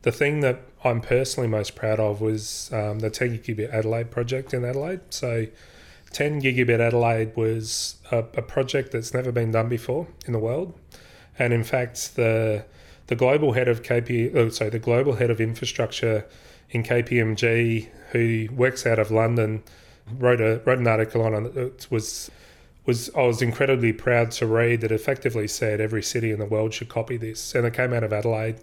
[0.02, 4.54] the thing that I'm personally most proud of was um, the 10 gigabit Adelaide project
[4.54, 5.02] in Adelaide.
[5.10, 5.48] So,
[6.12, 10.74] 10 gigabit Adelaide was a, a, project that's never been done before in the world,
[11.38, 12.66] and in fact, the
[13.08, 16.26] the global head of KP, oh, sorry, the global head of infrastructure
[16.70, 19.64] in KPMG, who works out of London,
[20.18, 21.58] wrote a wrote an article on it.
[21.58, 22.30] It was
[22.86, 26.74] was I was incredibly proud to read that effectively said every city in the world
[26.74, 28.60] should copy this, and it came out of Adelaide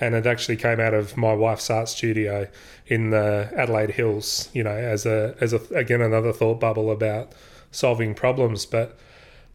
[0.00, 2.46] and it actually came out of my wife's art studio
[2.86, 4.50] in the Adelaide Hills.
[4.52, 7.32] You know, as a as a again another thought bubble about
[7.70, 8.66] solving problems.
[8.66, 8.98] But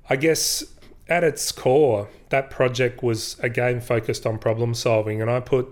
[0.10, 0.64] I guess
[1.12, 5.68] at its core, that project was a game focused on problem solving, and I put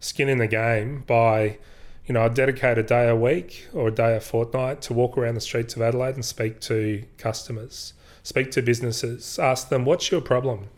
[0.00, 1.58] skin in the game by
[2.06, 5.18] you know, I dedicate a day a week or a day a fortnight to walk
[5.18, 10.10] around the streets of Adelaide and speak to customers, speak to businesses, ask them, what's
[10.10, 10.68] your problem?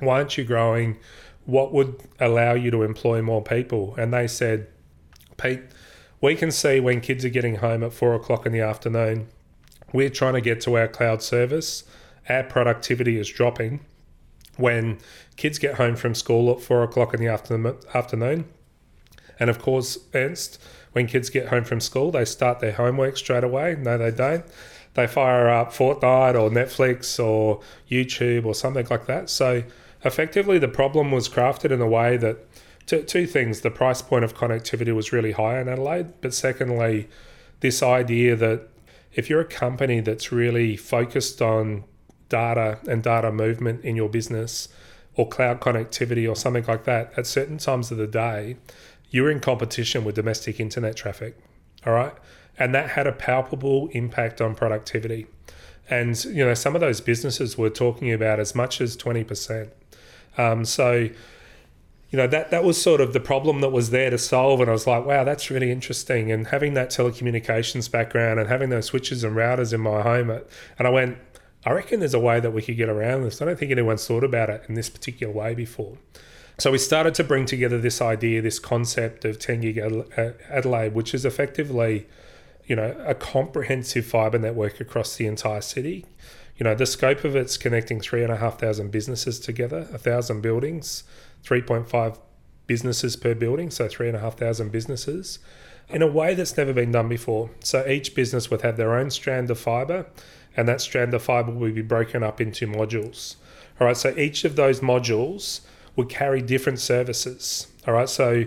[0.00, 0.98] Why aren't you growing?
[1.44, 3.94] what would allow you to employ more people?
[3.96, 4.68] And they said,
[5.36, 5.60] Pete,
[6.20, 9.28] we can see when kids are getting home at four o'clock in the afternoon,
[9.92, 11.84] we're trying to get to our cloud service.
[12.28, 13.80] Our productivity is dropping
[14.56, 14.98] when
[15.36, 18.44] kids get home from school at four o'clock in the afternoon.
[19.40, 23.44] And of course, Ernst, when kids get home from school, they start their homework straight
[23.44, 23.76] away.
[23.78, 24.44] No, they don't.
[24.94, 29.30] They fire up Fortnite or Netflix or YouTube or something like that.
[29.30, 29.62] So
[30.04, 32.38] effectively the problem was crafted in a way that
[32.86, 37.08] two things the price point of connectivity was really high in Adelaide, but secondly,
[37.60, 38.68] this idea that
[39.14, 41.84] if you're a company that's really focused on
[42.32, 44.68] data and data movement in your business
[45.14, 48.56] or cloud connectivity or something like that at certain times of the day,
[49.10, 51.36] you're in competition with domestic internet traffic.
[51.86, 52.14] All right.
[52.58, 55.26] And that had a palpable impact on productivity.
[55.90, 59.70] And, you know, some of those businesses were talking about as much as 20%.
[60.38, 61.10] Um, so,
[62.12, 64.68] you know that that was sort of the problem that was there to solve and
[64.68, 68.84] i was like wow that's really interesting and having that telecommunications background and having those
[68.84, 71.16] switches and routers in my home and i went
[71.64, 73.40] i reckon there's a way that we could get around this.
[73.40, 75.96] I don't think anyone's thought about it in this particular way before.
[76.58, 80.94] So we started to bring together this idea this concept of 10 gig uh, adelaide
[80.94, 82.06] which is effectively
[82.64, 86.06] you know a comprehensive fiber network across the entire city.
[86.56, 89.98] You know the scope of it's connecting three and a half thousand businesses together a
[89.98, 91.04] thousand buildings
[91.44, 92.18] 3.5
[92.66, 95.38] businesses per building, so 3,500 businesses,
[95.88, 97.50] in a way that's never been done before.
[97.60, 100.06] So each business would have their own strand of fibre,
[100.56, 103.36] and that strand of fibre will be broken up into modules.
[103.80, 105.60] All right, so each of those modules
[105.96, 107.68] would carry different services.
[107.86, 108.44] All right, so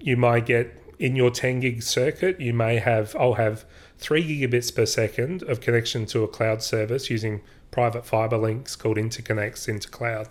[0.00, 3.64] you might get in your 10 gig circuit, you may have, I'll have
[3.98, 8.96] three gigabits per second of connection to a cloud service using private fiber links called
[8.98, 10.28] interconnects into cloud.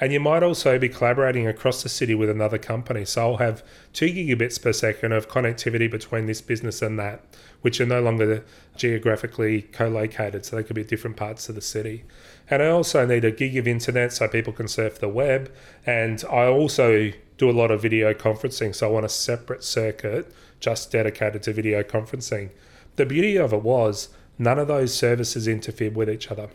[0.00, 3.04] And you might also be collaborating across the city with another company.
[3.04, 7.22] So I'll have two gigabits per second of connectivity between this business and that,
[7.62, 8.44] which are no longer
[8.76, 10.44] geographically co located.
[10.44, 12.04] So they could be different parts of the city.
[12.48, 15.52] And I also need a gig of internet so people can surf the web.
[15.86, 18.74] And I also do a lot of video conferencing.
[18.74, 22.50] So I want a separate circuit just dedicated to video conferencing.
[22.96, 26.50] The beauty of it was none of those services interfered with each other.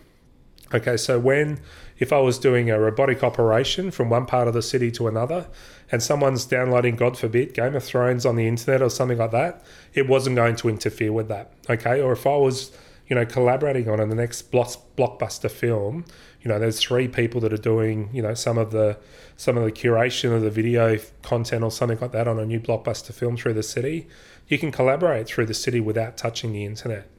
[0.74, 1.60] Okay, so when
[1.98, 5.48] if I was doing a robotic operation from one part of the city to another,
[5.92, 9.64] and someone's downloading, God forbid, Game of Thrones on the internet or something like that,
[9.94, 11.54] it wasn't going to interfere with that.
[11.70, 12.76] Okay, or if I was,
[13.08, 16.06] you know, collaborating on the next blockbuster film,
[16.42, 18.98] you know, there's three people that are doing, you know, some of the
[19.38, 22.60] some of the curation of the video content or something like that on a new
[22.60, 24.08] blockbuster film through the city.
[24.48, 27.10] You can collaborate through the city without touching the internet.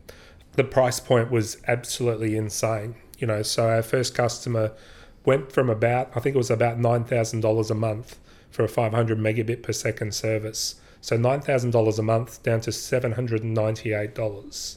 [0.53, 4.73] The price point was absolutely insane you know, so our first customer
[5.25, 8.19] went from about, I think it was about $9,000 a month
[8.51, 10.77] for a 500 megabit per second service.
[11.01, 14.77] So $9,000 a month down to $798.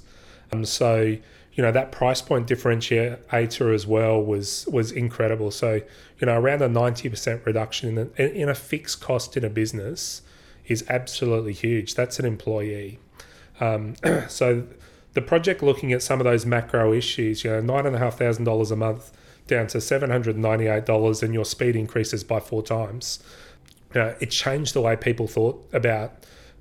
[0.52, 1.18] Um, so,
[1.54, 5.52] you know, that price point differentiator as well was was incredible.
[5.52, 5.82] So,
[6.20, 10.22] you know, around a 90% reduction in a, in a fixed cost in a business
[10.68, 11.96] is absolutely huge.
[11.96, 13.00] That's an employee.
[13.60, 13.96] Um,
[14.28, 14.68] so
[15.20, 18.18] the project looking at some of those macro issues, you know, nine and a half
[18.18, 19.12] thousand dollars a month
[19.48, 23.22] down to seven hundred and ninety-eight dollars, and your speed increases by four times.
[23.94, 26.14] Uh, it changed the way people thought about,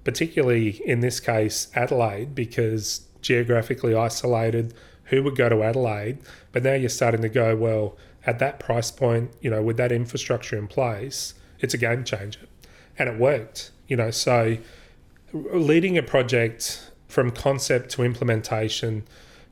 [0.02, 6.18] particularly in this case, Adelaide, because geographically isolated, who would go to Adelaide?
[6.50, 9.92] But now you're starting to go, well, at that price point, you know, with that
[9.92, 12.46] infrastructure in place, it's a game changer.
[12.98, 14.56] And it worked, you know, so
[15.32, 19.04] leading a project from concept to implementation,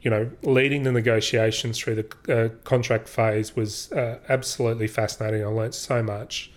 [0.03, 5.43] you know, leading the negotiations through the uh, contract phase was uh, absolutely fascinating.
[5.43, 6.53] I learned so much.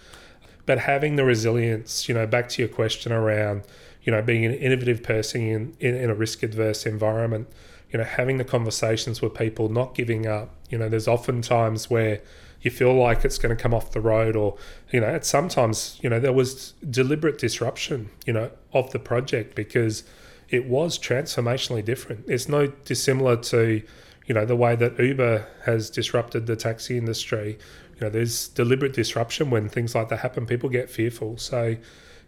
[0.65, 3.63] But having the resilience, you know, back to your question around,
[4.03, 7.47] you know, being an innovative person in, in, in a risk adverse environment,
[7.91, 10.53] you know, having the conversations with people, not giving up.
[10.69, 12.21] You know, there's often times where
[12.61, 14.57] you feel like it's going to come off the road, or,
[14.91, 19.55] you know, at sometimes, you know, there was deliberate disruption, you know, of the project
[19.55, 20.03] because
[20.49, 22.25] it was transformationally different.
[22.27, 23.81] It's no dissimilar to,
[24.25, 27.57] you know, the way that Uber has disrupted the taxi industry.
[27.95, 30.45] You know, there's deliberate disruption when things like that happen.
[30.45, 31.37] People get fearful.
[31.37, 31.75] So,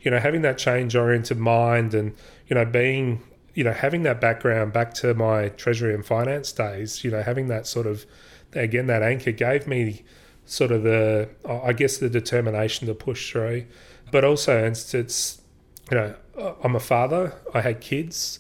[0.01, 2.13] you know, having that change oriented mind and,
[2.47, 7.03] you know, being, you know, having that background back to my treasury and finance days,
[7.03, 8.05] you know, having that sort of,
[8.53, 10.03] again, that anchor gave me
[10.45, 13.65] sort of the, I guess, the determination to push through.
[14.12, 15.40] But also, it's, it's
[15.91, 16.15] you know,
[16.63, 17.36] I'm a father.
[17.54, 18.39] I had kids.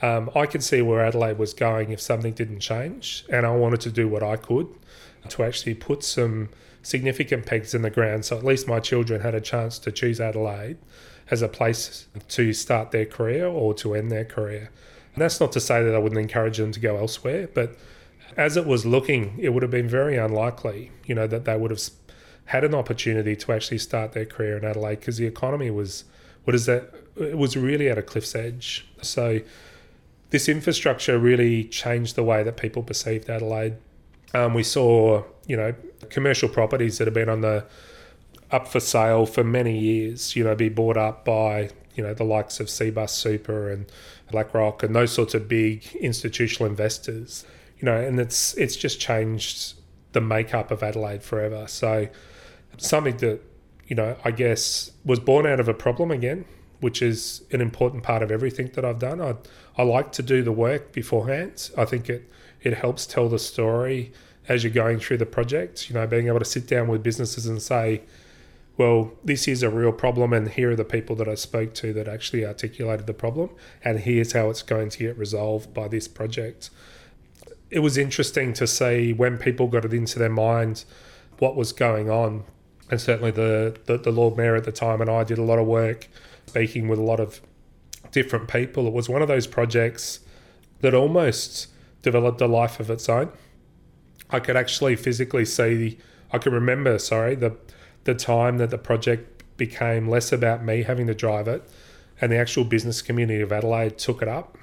[0.00, 3.80] Um, I could see where Adelaide was going if something didn't change, and I wanted
[3.82, 4.68] to do what I could
[5.28, 6.48] to actually put some
[6.82, 10.20] significant pegs in the ground, so at least my children had a chance to choose
[10.20, 10.78] Adelaide
[11.30, 14.70] as a place to start their career or to end their career.
[15.14, 17.76] And that's not to say that I wouldn't encourage them to go elsewhere, but
[18.36, 21.70] as it was looking, it would have been very unlikely, you know, that they would
[21.70, 21.82] have
[22.46, 26.04] had an opportunity to actually start their career in Adelaide because the economy was
[26.44, 26.92] what is that?
[27.16, 28.86] It was really at a cliff's edge.
[29.02, 29.40] So
[30.30, 33.76] this infrastructure really changed the way that people perceived Adelaide.
[34.34, 35.74] Um, we saw, you know,
[36.08, 37.66] commercial properties that have been on the
[38.50, 42.24] up for sale for many years, you know, be bought up by, you know, the
[42.24, 43.86] likes of Cbus Super and
[44.30, 47.44] BlackRock and those sorts of big institutional investors,
[47.78, 49.74] you know, and it's it's just changed
[50.12, 51.66] the makeup of Adelaide forever.
[51.66, 52.08] So
[52.78, 53.40] something that
[53.92, 56.46] you know, I guess was born out of a problem again,
[56.80, 59.20] which is an important part of everything that I've done.
[59.20, 59.34] I
[59.76, 61.68] I like to do the work beforehand.
[61.76, 62.26] I think it
[62.62, 64.10] it helps tell the story
[64.48, 65.90] as you're going through the project.
[65.90, 68.00] You know, being able to sit down with businesses and say,
[68.78, 71.92] well, this is a real problem, and here are the people that I spoke to
[71.92, 73.50] that actually articulated the problem,
[73.84, 76.70] and here's how it's going to get resolved by this project.
[77.68, 80.86] It was interesting to see when people got it into their minds
[81.40, 82.44] what was going on,
[82.92, 85.58] and certainly the, the, the Lord Mayor at the time and I did a lot
[85.58, 86.08] of work
[86.46, 87.40] speaking with a lot of
[88.10, 88.86] different people.
[88.86, 90.20] It was one of those projects
[90.82, 91.68] that almost
[92.02, 93.32] developed a life of its own.
[94.28, 95.96] I could actually physically see,
[96.32, 97.56] I could remember, sorry, the
[98.04, 101.62] the time that the project became less about me having to drive it
[102.20, 104.58] and the actual business community of Adelaide took it up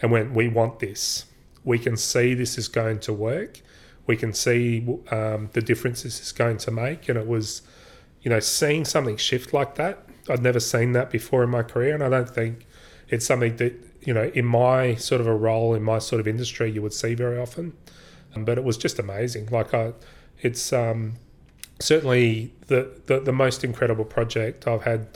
[0.00, 1.24] and went, We want this.
[1.64, 3.60] We can see this is going to work.
[4.06, 7.08] We can see um, the difference this is going to make.
[7.08, 7.62] And it was,
[8.22, 10.06] you know, seeing something shift like that.
[10.28, 11.94] I'd never seen that before in my career.
[11.94, 12.66] And I don't think
[13.08, 16.28] it's something that, you know, in my sort of a role in my sort of
[16.28, 17.72] industry, you would see very often.
[18.34, 19.48] Um, but it was just amazing.
[19.50, 19.92] Like, I,
[20.40, 21.14] it's, um,
[21.80, 25.08] certainly the, the, the most incredible project I've had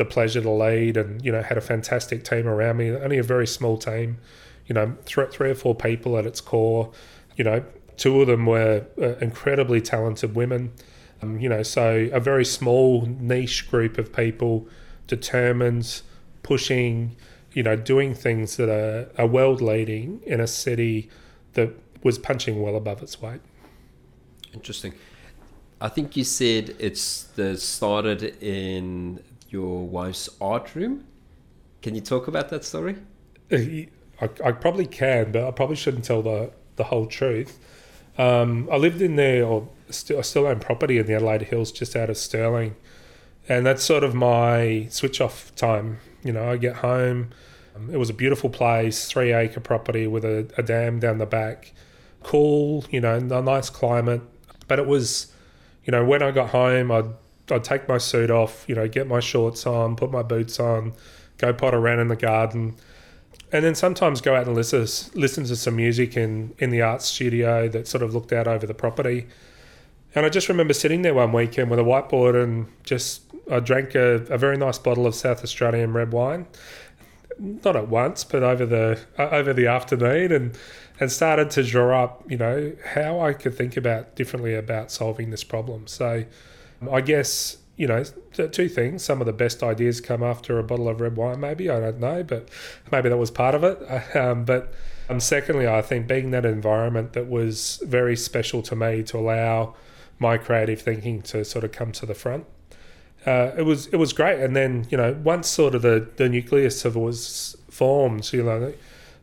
[0.00, 2.90] the pleasure to lead, and you know had a fantastic team around me.
[2.90, 4.18] Only a very small team,
[4.66, 6.90] you know, three, three or four people at its core.
[7.36, 7.64] You know,
[8.00, 10.72] two of them were uh, incredibly talented women.
[11.20, 14.66] Um, you know, so a very small niche group of people,
[15.06, 16.00] determined,
[16.42, 17.14] pushing,
[17.52, 21.10] you know, doing things that are, are world leading in a city
[21.52, 23.42] that was punching well above its weight.
[24.54, 24.94] Interesting.
[25.78, 31.04] I think you said it's the started in your wife's art room.
[31.82, 32.96] Can you talk about that story?
[33.52, 37.58] I, I probably can, but I probably shouldn't tell the, the whole truth.
[38.18, 41.72] Um, I lived in there, or still, I still own property in the Adelaide Hills,
[41.72, 42.76] just out of Stirling,
[43.48, 45.98] and that's sort of my switch off time.
[46.22, 47.30] You know, I get home.
[47.74, 51.26] Um, it was a beautiful place, three acre property with a, a dam down the
[51.26, 51.72] back,
[52.22, 52.84] cool.
[52.90, 54.22] You know, a nice climate,
[54.68, 55.32] but it was
[55.84, 57.06] you know, when I got home, I'd
[57.50, 60.92] I'd take my suit off, you know, get my shorts on, put my boots on,
[61.38, 62.76] go pot around in the garden,
[63.52, 67.02] and then sometimes go out and listen listen to some music in in the art
[67.02, 69.26] studio that sort of looked out over the property.
[70.14, 73.94] And I just remember sitting there one weekend with a whiteboard and just I drank
[73.94, 76.46] a, a very nice bottle of South Australian red wine,
[77.38, 80.58] not at once, but over the uh, over the afternoon, and
[81.00, 85.30] and started to draw up, you know, how I could think about differently about solving
[85.30, 85.86] this problem.
[85.86, 86.24] So,
[86.92, 88.04] I guess you know,
[88.52, 89.02] two things.
[89.02, 91.70] Some of the best ideas come after a bottle of red wine, maybe.
[91.70, 92.50] I don't know, but
[92.92, 93.80] maybe that was part of it.
[94.20, 94.74] Um, but
[95.08, 99.74] um, secondly, I think being that environment that was very special to me to allow
[100.18, 102.44] my creative thinking to sort of come to the front.
[103.24, 106.28] Uh, it was it was great, and then you know once sort of the, the
[106.28, 108.74] nucleus of was formed, you know,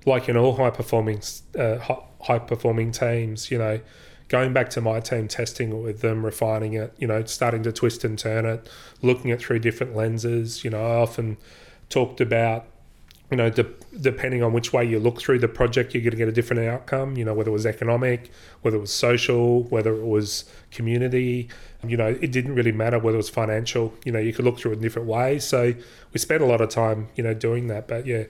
[0.06, 1.22] like in all high performing
[1.60, 1.78] uh,
[2.22, 3.80] high performing teams, you know,
[4.30, 7.72] going back to my team, testing it with them, refining it, you know, starting to
[7.72, 8.70] twist and turn it,
[9.02, 10.64] looking at through different lenses.
[10.64, 11.38] You know, I often
[11.90, 12.66] talked about,
[13.32, 13.66] you know, de-
[14.00, 16.64] depending on which way you look through the project, you're going to get a different
[16.64, 17.18] outcome.
[17.18, 21.50] You know, whether it was economic, whether it was social, whether it was community.
[21.86, 23.94] You know, it didn't really matter whether it was financial.
[24.04, 25.46] You know, you could look through it in different ways.
[25.46, 25.74] So
[26.14, 27.88] we spent a lot of time, you know, doing that.
[27.88, 28.24] But yeah,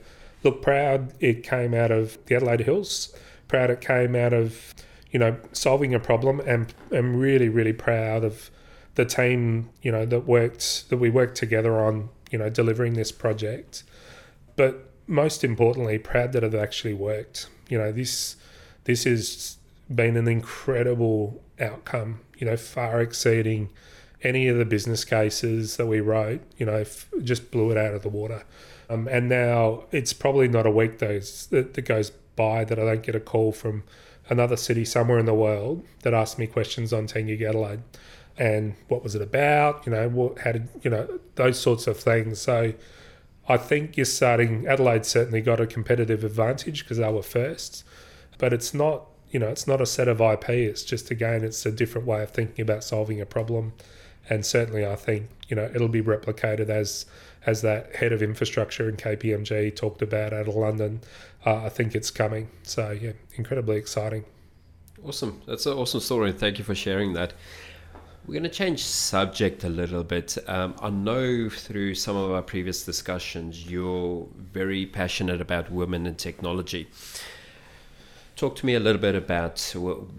[0.44, 3.16] look, proud it came out of the Adelaide Hills.
[3.48, 4.74] Proud it came out of,
[5.12, 8.50] you know, solving a problem, and I'm really, really proud of
[8.96, 13.12] the team, you know, that worked that we worked together on, you know, delivering this
[13.12, 13.84] project.
[14.56, 17.48] But most importantly, proud that it actually worked.
[17.70, 18.36] You know, this
[18.84, 19.58] this has
[19.94, 22.22] been an incredible outcome.
[22.38, 23.70] You know, far exceeding
[24.24, 26.42] any of the business cases that we wrote.
[26.58, 26.84] You know,
[27.24, 28.44] just blew it out of the water.
[28.90, 33.04] Um, and now it's probably not a week that, that goes by that I don't
[33.04, 33.84] get a call from
[34.30, 37.82] another city somewhere in the world that asked me questions on Team Adelaide
[38.38, 41.98] and what was it about, you know, what, how did, you know, those sorts of
[41.98, 42.40] things.
[42.40, 42.74] So
[43.50, 47.84] I think you're starting, Adelaide certainly got a competitive advantage because they were first,
[48.38, 50.50] but it's not, you know, it's not a set of IP.
[50.50, 53.74] It's just, again, it's a different way of thinking about solving a problem.
[54.30, 57.06] And certainly I think, you know, it'll be replicated as
[57.46, 61.02] as that head of infrastructure in KPMG talked about out of London.
[61.46, 62.50] Uh, I think it's coming.
[62.64, 64.26] So, yeah, incredibly exciting.
[65.06, 65.42] Awesome.
[65.46, 66.32] That's an awesome story.
[66.32, 67.34] Thank you for sharing that.
[68.26, 70.38] We're going to change subject a little bit.
[70.48, 76.18] Um, I know through some of our previous discussions, you're very passionate about women and
[76.18, 76.90] technology.
[78.36, 79.62] Talk to me a little bit about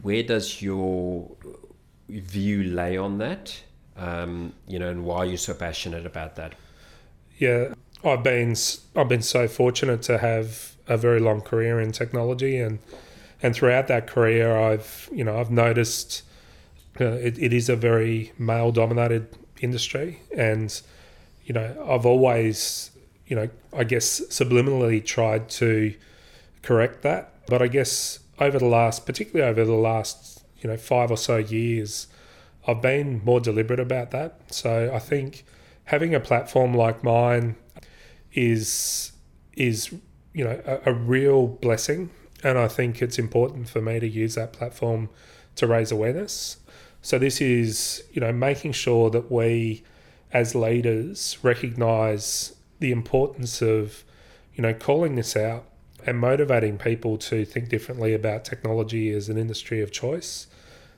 [0.01, 1.31] where does your
[2.09, 3.61] view lay on that,
[3.99, 6.55] um, you know, and why you're so passionate about that
[7.39, 7.75] yeah,
[8.05, 8.55] I've been
[8.95, 12.79] I've been so fortunate to have a very long career in technology, and
[13.43, 16.23] and throughout that career, I've you know I've noticed
[17.01, 19.29] uh, it, it is a very male dominated
[19.61, 20.21] industry.
[20.37, 20.81] And,
[21.45, 22.91] you know, I've always,
[23.27, 25.95] you know, I guess subliminally tried to
[26.63, 27.33] correct that.
[27.47, 31.37] But I guess over the last, particularly over the last, you know, five or so
[31.37, 32.09] years,
[32.67, 34.53] I've been more deliberate about that.
[34.53, 35.45] So I think
[35.89, 37.57] having a platform like mine
[38.35, 39.13] is
[39.55, 39.91] is
[40.35, 42.11] you know a, a real blessing,
[42.45, 45.09] and I think it's important for me to use that platform
[45.57, 46.59] to raise awareness.
[47.01, 49.83] So this is you know making sure that we
[50.31, 54.05] as leaders recognize the importance of
[54.55, 55.65] you know calling this out
[56.05, 60.47] and motivating people to think differently about technology as an industry of choice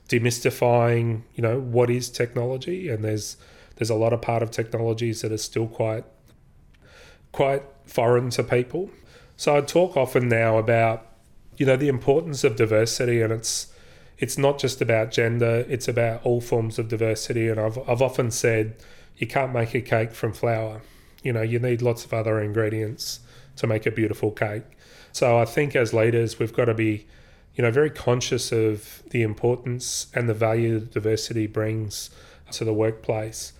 [0.09, 3.37] demystifying you know what is technology and there's
[3.81, 6.03] there's a lot of part of technologies that are still quite
[7.31, 8.91] quite foreign to people.
[9.37, 11.07] So i talk often now about
[11.57, 13.73] you know the importance of diversity and it's
[14.19, 17.47] it's not just about gender it's about all forms of diversity.
[17.47, 18.75] And i've, I've often said
[19.17, 20.83] you can't make a cake from flour.
[21.23, 23.21] You know you need lots of other ingredients
[23.55, 24.77] to make a beautiful cake.
[25.11, 27.07] So I think as leaders, we've got to be,
[27.55, 32.11] you know, very conscious of the importance and the value that diversity brings
[32.51, 33.53] to the workplace.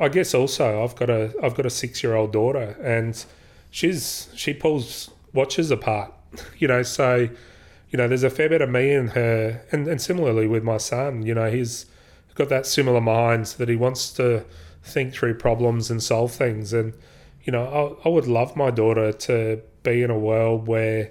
[0.00, 3.24] I guess also I've got a I've got a six year old daughter and
[3.70, 6.12] she's she pulls watches apart,
[6.58, 7.28] you know, so
[7.90, 10.78] you know, there's a fair bit of me in her and, and similarly with my
[10.78, 11.86] son, you know, he's
[12.34, 14.44] got that similar mind that he wants to
[14.82, 16.94] think through problems and solve things and
[17.44, 21.10] you know, I, I would love my daughter to be in a world where,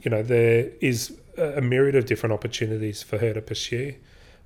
[0.00, 3.94] you know, there is a myriad of different opportunities for her to pursue.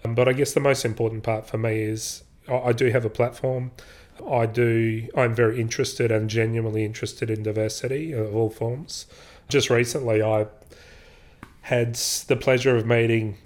[0.04, 3.10] Um, but I guess the most important part for me is I, do have a
[3.10, 3.72] platform.
[4.28, 5.08] I do.
[5.16, 9.06] I'm very interested and genuinely interested in diversity of all forms.
[9.48, 10.46] Just recently, I
[11.62, 13.38] had the pleasure of meeting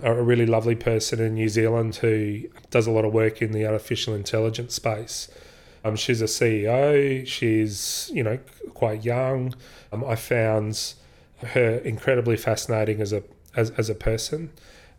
[0.00, 3.66] a really lovely person in New Zealand who does a lot of work in the
[3.66, 5.28] artificial intelligence space.
[5.84, 7.26] Um, she's a CEO.
[7.26, 8.38] She's you know
[8.74, 9.54] quite young.
[9.92, 10.94] Um, I found
[11.38, 13.22] her incredibly fascinating as a
[13.56, 14.52] as, as a person,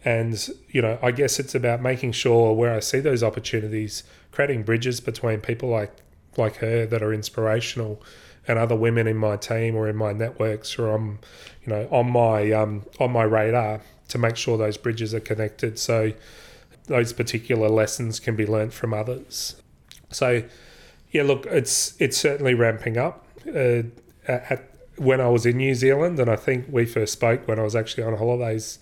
[0.06, 4.64] and you know I guess it's about making sure where I see those opportunities, creating
[4.64, 5.94] bridges between people like
[6.38, 8.02] like her that are inspirational,
[8.48, 11.20] and other women in my team or in my networks or on
[11.64, 15.78] you know on my um, on my radar to make sure those bridges are connected.
[15.78, 16.14] So
[16.86, 19.62] those particular lessons can be learnt from others.
[20.12, 20.44] So
[21.12, 23.26] yeah, look, it's it's certainly ramping up.
[23.48, 23.84] Uh,
[24.28, 24.66] at,
[24.98, 27.74] when I was in New Zealand, and I think we first spoke when I was
[27.76, 28.80] actually on holidays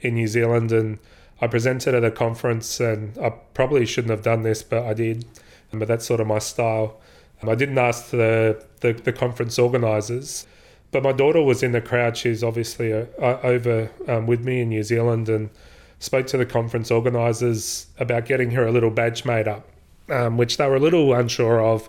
[0.00, 0.98] in New Zealand, and
[1.40, 5.24] I presented at a conference, and I probably shouldn't have done this, but I did.
[5.72, 7.00] But that's sort of my style.
[7.46, 10.46] I didn't ask the, the, the conference organisers,
[10.90, 12.16] but my daughter was in the crowd.
[12.16, 15.50] She's obviously uh, over um, with me in New Zealand, and
[15.98, 19.68] spoke to the conference organisers about getting her a little badge made up
[20.08, 21.88] um, which they were a little unsure of,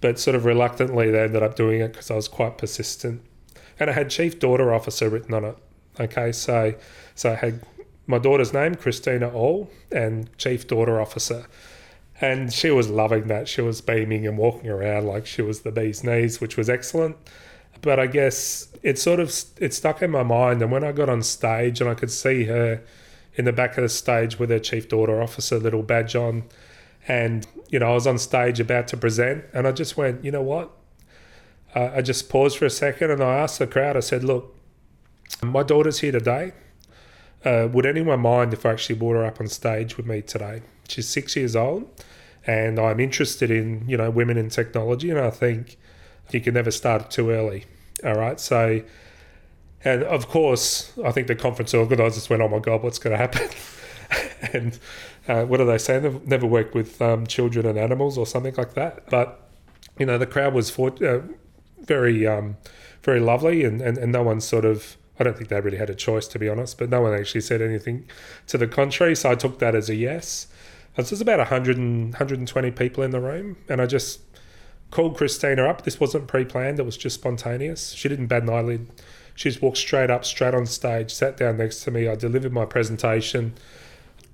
[0.00, 3.22] but sort of reluctantly they ended up doing it because I was quite persistent.
[3.80, 5.56] And I had Chief Daughter Officer written on it.
[6.00, 6.74] Okay, so
[7.14, 7.62] so I had
[8.06, 11.46] my daughter's name, Christina Auhl, and Chief Daughter Officer.
[12.20, 13.46] And she was loving that.
[13.46, 17.16] She was beaming and walking around like she was the bee's knees, which was excellent.
[17.80, 20.62] But I guess it sort of it stuck in my mind.
[20.62, 22.82] And when I got on stage and I could see her
[23.34, 26.44] in the back of the stage with her Chief Daughter Officer little badge on,
[27.06, 30.32] and, you know, I was on stage about to present and I just went, you
[30.32, 30.70] know what?
[31.74, 34.57] Uh, I just paused for a second and I asked the crowd, I said, look,
[35.42, 36.52] my daughter's here today.
[37.44, 40.62] Uh, would anyone mind if I actually brought her up on stage with me today?
[40.88, 41.88] She's six years old
[42.46, 45.76] and I'm interested in, you know, women in technology and I think
[46.30, 47.64] you can never start too early.
[48.04, 48.40] All right.
[48.40, 48.82] So,
[49.84, 53.18] and of course, I think the conference organisers went, oh my God, what's going to
[53.18, 53.48] happen?
[54.52, 54.78] and
[55.28, 56.00] uh, what do they say?
[56.00, 59.08] Never, never worked with um, children and animals or something like that.
[59.10, 59.48] But
[59.98, 61.22] you know, the crowd was for, uh,
[61.80, 62.56] very, um,
[63.02, 64.96] very lovely, and, and, and no one sort of.
[65.18, 67.40] I don't think they really had a choice, to be honest, but no one actually
[67.40, 68.06] said anything
[68.46, 69.16] to the contrary.
[69.16, 70.46] So I took that as a yes.
[70.96, 74.20] So there's about 100 and, 120 people in the room, and I just
[74.90, 75.82] called Christina up.
[75.82, 77.92] This wasn't pre planned, it was just spontaneous.
[77.92, 78.88] She didn't bat an eyelid.
[79.34, 82.08] She just walked straight up, straight on stage, sat down next to me.
[82.08, 83.54] I delivered my presentation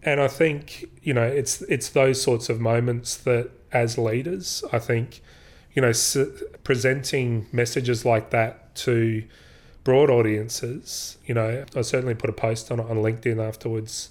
[0.04, 4.78] and I think you know it's it's those sorts of moments that as leaders, I
[4.78, 5.22] think
[5.72, 5.92] you know
[6.62, 9.24] presenting messages like that to
[9.84, 11.18] broad audiences.
[11.26, 14.10] You know, I certainly put a post on it on LinkedIn afterwards,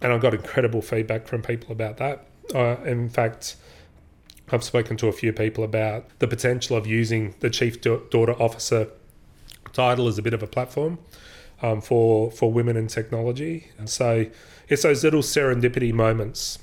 [0.00, 2.26] and I got incredible feedback from people about that.
[2.54, 3.56] Uh, in fact.
[4.48, 8.86] I've spoken to a few people about the potential of using the chief daughter officer
[9.72, 11.00] title as a bit of a platform
[11.62, 14.26] um, for for women in technology, and so
[14.68, 16.60] it's those little serendipity moments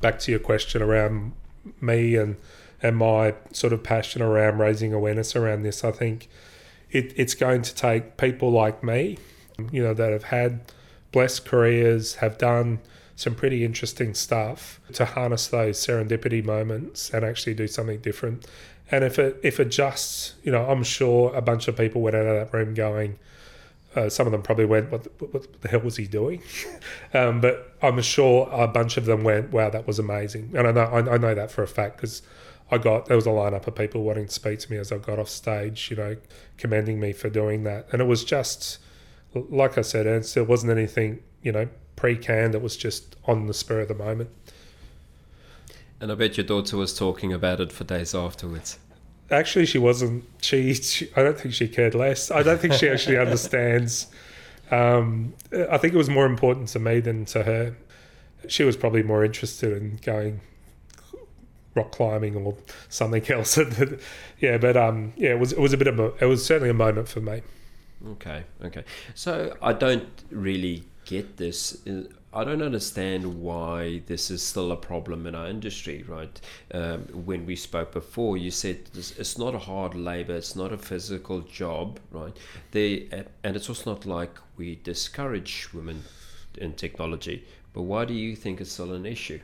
[0.00, 1.32] back to your question around
[1.80, 2.36] me and
[2.82, 6.28] and my sort of passion around raising awareness around this, I think
[6.92, 9.18] it, it's going to take people like me,
[9.70, 10.60] you know, that have had
[11.10, 12.78] blessed careers, have done
[13.16, 18.46] some pretty interesting stuff to harness those serendipity moments and actually do something different.
[18.90, 22.14] And if it if it just, you know, I'm sure a bunch of people went
[22.14, 23.18] out of that room going,
[23.96, 26.42] uh, some of them probably went, "What, the, what the hell was he doing?"
[27.14, 30.72] um, but I'm sure a bunch of them went, "Wow, that was amazing." And I
[30.72, 32.22] know I, I know that for a fact because
[32.72, 34.98] I got there was a lineup of people wanting to speak to me as I
[34.98, 36.16] got off stage, you know,
[36.56, 38.78] commending me for doing that, and it was just
[39.34, 42.54] like I said, Ernst, there wasn't anything, you know, pre-canned.
[42.54, 44.30] It was just on the spur of the moment.
[46.00, 48.78] And I bet your daughter was talking about it for days afterwards.
[49.30, 50.24] Actually, she wasn't.
[50.40, 52.30] She, she I don't think she cared less.
[52.30, 54.08] I don't think she actually understands.
[54.70, 55.34] Um,
[55.70, 57.76] I think it was more important to me than to her.
[58.48, 60.40] She was probably more interested in going
[61.74, 62.56] rock climbing or
[62.88, 63.58] something else.
[64.40, 66.70] yeah, but um, yeah, it was it was a bit of a it was certainly
[66.70, 67.42] a moment for me.
[68.12, 68.84] Okay, okay.
[69.14, 71.76] So I don't really get this.
[72.34, 76.40] I don't understand why this is still a problem in our industry, right?
[76.72, 80.72] Um, when we spoke before, you said this, it's not a hard labor, it's not
[80.72, 82.34] a physical job, right?
[82.70, 83.08] They,
[83.44, 86.04] and it's also not like we discourage women
[86.56, 87.44] in technology.
[87.74, 89.40] But why do you think it's still an issue?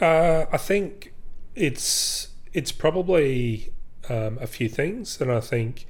[0.00, 1.14] Uh, I think
[1.54, 3.72] it's it's probably
[4.08, 5.86] um, a few things, and I think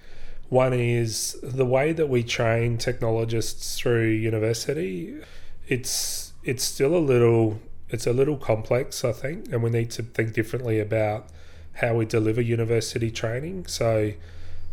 [0.49, 5.19] one is the way that we train technologists through university.
[5.67, 10.03] It's it's still a little it's a little complex, I think, and we need to
[10.03, 11.29] think differently about
[11.75, 13.67] how we deliver university training.
[13.67, 14.13] So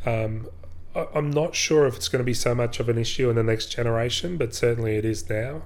[0.06, 0.48] um,
[0.96, 3.36] I, I'm not sure if it's going to be so much of an issue in
[3.36, 5.64] the next generation, but certainly it is now.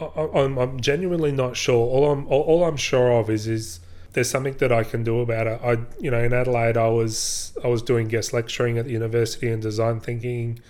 [0.00, 1.86] I, I'm, I'm genuinely not sure.
[1.86, 3.80] All I'm all, all I'm sure of is is
[4.12, 5.60] there's something that I can do about it.
[5.62, 9.48] I, you know, in Adelaide, I was I was doing guest lecturing at the university
[9.48, 10.60] in design thinking.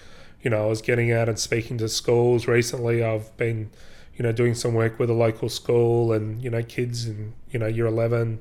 [0.43, 2.47] You know, I was getting out and speaking to schools.
[2.47, 3.70] Recently, I've been,
[4.16, 7.59] you know, doing some work with a local school and you know kids in you
[7.59, 8.41] know year eleven.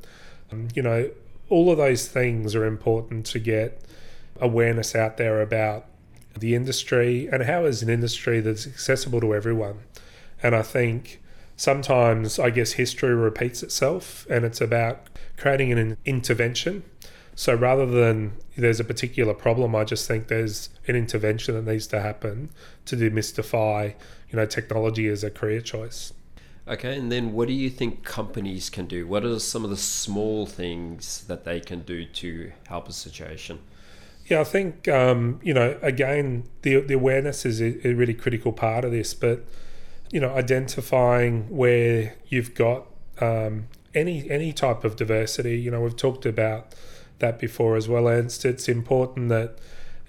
[0.51, 1.09] Um, you know,
[1.49, 3.81] all of those things are important to get
[4.41, 5.85] awareness out there about
[6.37, 9.79] the industry and how is an industry that's accessible to everyone.
[10.41, 11.21] And I think
[11.55, 16.83] sometimes I guess history repeats itself and it's about creating an intervention.
[17.35, 21.87] So rather than there's a particular problem, I just think there's an intervention that needs
[21.87, 22.49] to happen
[22.85, 23.93] to demystify,
[24.29, 26.13] you know, technology as a career choice.
[26.67, 29.07] Okay, and then what do you think companies can do?
[29.07, 33.59] What are some of the small things that they can do to help a situation?
[34.27, 38.53] Yeah, I think um, you know again the the awareness is a, a really critical
[38.53, 39.45] part of this, but
[40.11, 42.85] you know, identifying where you've got
[43.21, 45.59] um, any any type of diversity.
[45.59, 46.73] You know, we've talked about
[47.19, 49.57] that before as well, and it's, important that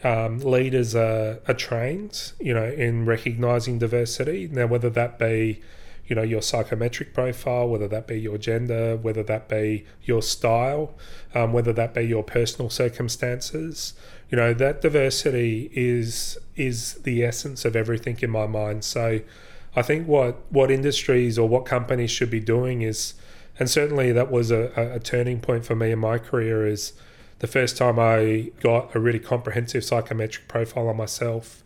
[0.03, 4.49] um, leaders are, are trained, you know, in recognizing diversity.
[4.51, 5.61] Now, whether that be,
[6.07, 10.95] you know, your psychometric profile, whether that be your gender, whether that be your style,
[11.35, 13.95] um, whether that be your personal circumstances,
[14.31, 18.85] you know, that diversity is is the essence of everything in my mind.
[18.85, 19.21] So
[19.77, 23.15] I think what what industries or what companies should be doing is,
[23.59, 26.93] and certainly that was a, a turning point for me in my career is
[27.39, 31.63] the first time I got a really comprehensive psychometric profile on myself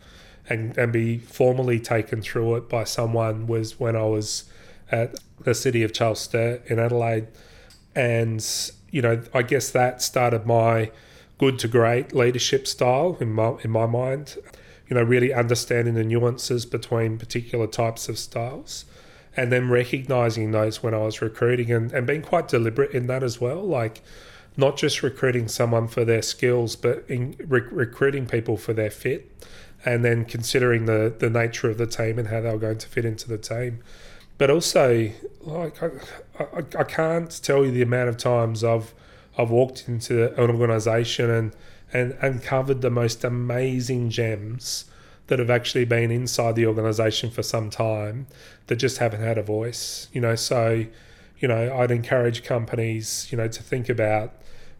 [0.47, 4.45] and, and be formally taken through it by someone was when I was
[4.91, 7.27] at the city of Charles Sturt in Adelaide.
[7.93, 8.45] And,
[8.91, 10.91] you know, I guess that started my
[11.37, 14.37] good to great leadership style in my, in my mind
[14.87, 18.85] you know, really understanding the nuances between particular types of styles
[19.37, 23.23] and then recognizing those when I was recruiting and, and being quite deliberate in that
[23.23, 23.63] as well.
[23.63, 24.01] Like,
[24.57, 29.31] not just recruiting someone for their skills, but in re- recruiting people for their fit
[29.83, 32.87] and then considering the, the nature of the team and how they were going to
[32.87, 33.79] fit into the team.
[34.37, 35.11] But also,
[35.41, 35.89] like, I,
[36.39, 38.93] I, I can't tell you the amount of times I've,
[39.37, 41.55] I've walked into an organization and
[41.93, 44.85] and uncovered the most amazing gems
[45.27, 48.27] that have actually been inside the organization for some time
[48.67, 50.35] that just haven't had a voice you know?
[50.35, 50.85] So
[51.37, 54.31] you know i'd encourage companies you know to think about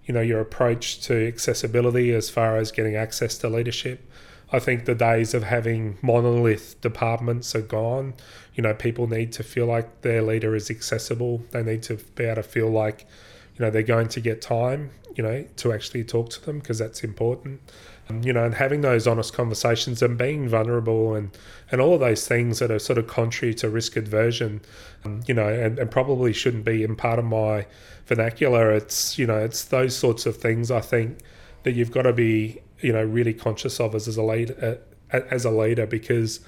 [0.05, 4.09] you know your approach to accessibility as far as getting access to leadership.
[4.51, 8.13] I think the days of having monolith departments are gone.
[8.53, 11.43] You know people need to feel like their leader is accessible.
[11.51, 13.07] They need to be able to feel like
[13.57, 16.77] you know they're going to get time you know to actually talk to them because
[16.77, 17.61] that's important
[18.21, 21.35] you know, and having those honest conversations and being vulnerable and,
[21.71, 24.61] and all of those things that are sort of contrary to risk aversion,
[25.03, 27.65] um, you know, and, and probably shouldn't be in part of my
[28.05, 28.71] vernacular.
[28.71, 31.19] It's, you know, it's those sorts of things I think
[31.63, 34.79] that you've got to be, you know, really conscious of as, as a leader,
[35.11, 36.41] uh, as a leader, because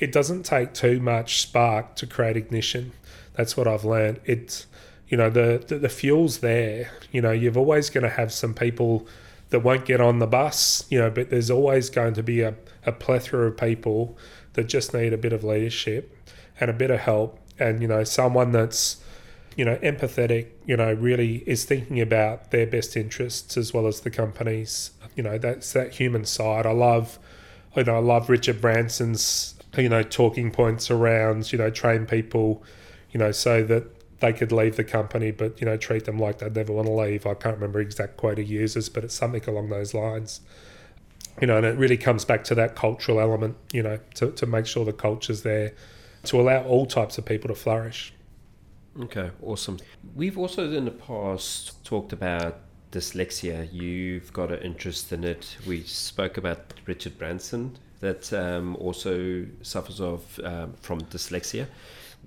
[0.00, 2.92] it doesn't take too much spark to create ignition.
[3.34, 4.20] That's what I've learned.
[4.24, 4.66] It's,
[5.14, 6.90] you know, the, the, the fuel's there.
[7.12, 9.06] You know, you've always going to have some people
[9.50, 12.56] that won't get on the bus, you know, but there's always going to be a,
[12.84, 14.18] a plethora of people
[14.54, 16.18] that just need a bit of leadership
[16.58, 19.04] and a bit of help and, you know, someone that's,
[19.54, 24.00] you know, empathetic, you know, really is thinking about their best interests as well as
[24.00, 24.90] the company's.
[25.14, 26.66] You know, that's that human side.
[26.66, 27.20] I love,
[27.76, 32.64] you know, I love Richard Branson's, you know, talking points around, you know, train people,
[33.12, 36.38] you know, so that they could leave the company, but you know, treat them like
[36.38, 37.26] they'd never want to leave.
[37.26, 40.40] I can't remember exact quote he uses, but it's something along those lines.
[41.40, 43.56] You know, and it really comes back to that cultural element.
[43.72, 45.72] You know, to to make sure the culture's there,
[46.24, 48.12] to allow all types of people to flourish.
[49.00, 49.78] Okay, awesome.
[50.14, 52.60] We've also in the past talked about
[52.92, 53.68] dyslexia.
[53.72, 55.56] You've got an interest in it.
[55.66, 61.66] We spoke about Richard Branson that um, also suffers of um, from dyslexia.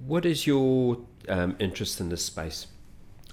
[0.05, 2.67] What is your um, interest in this space?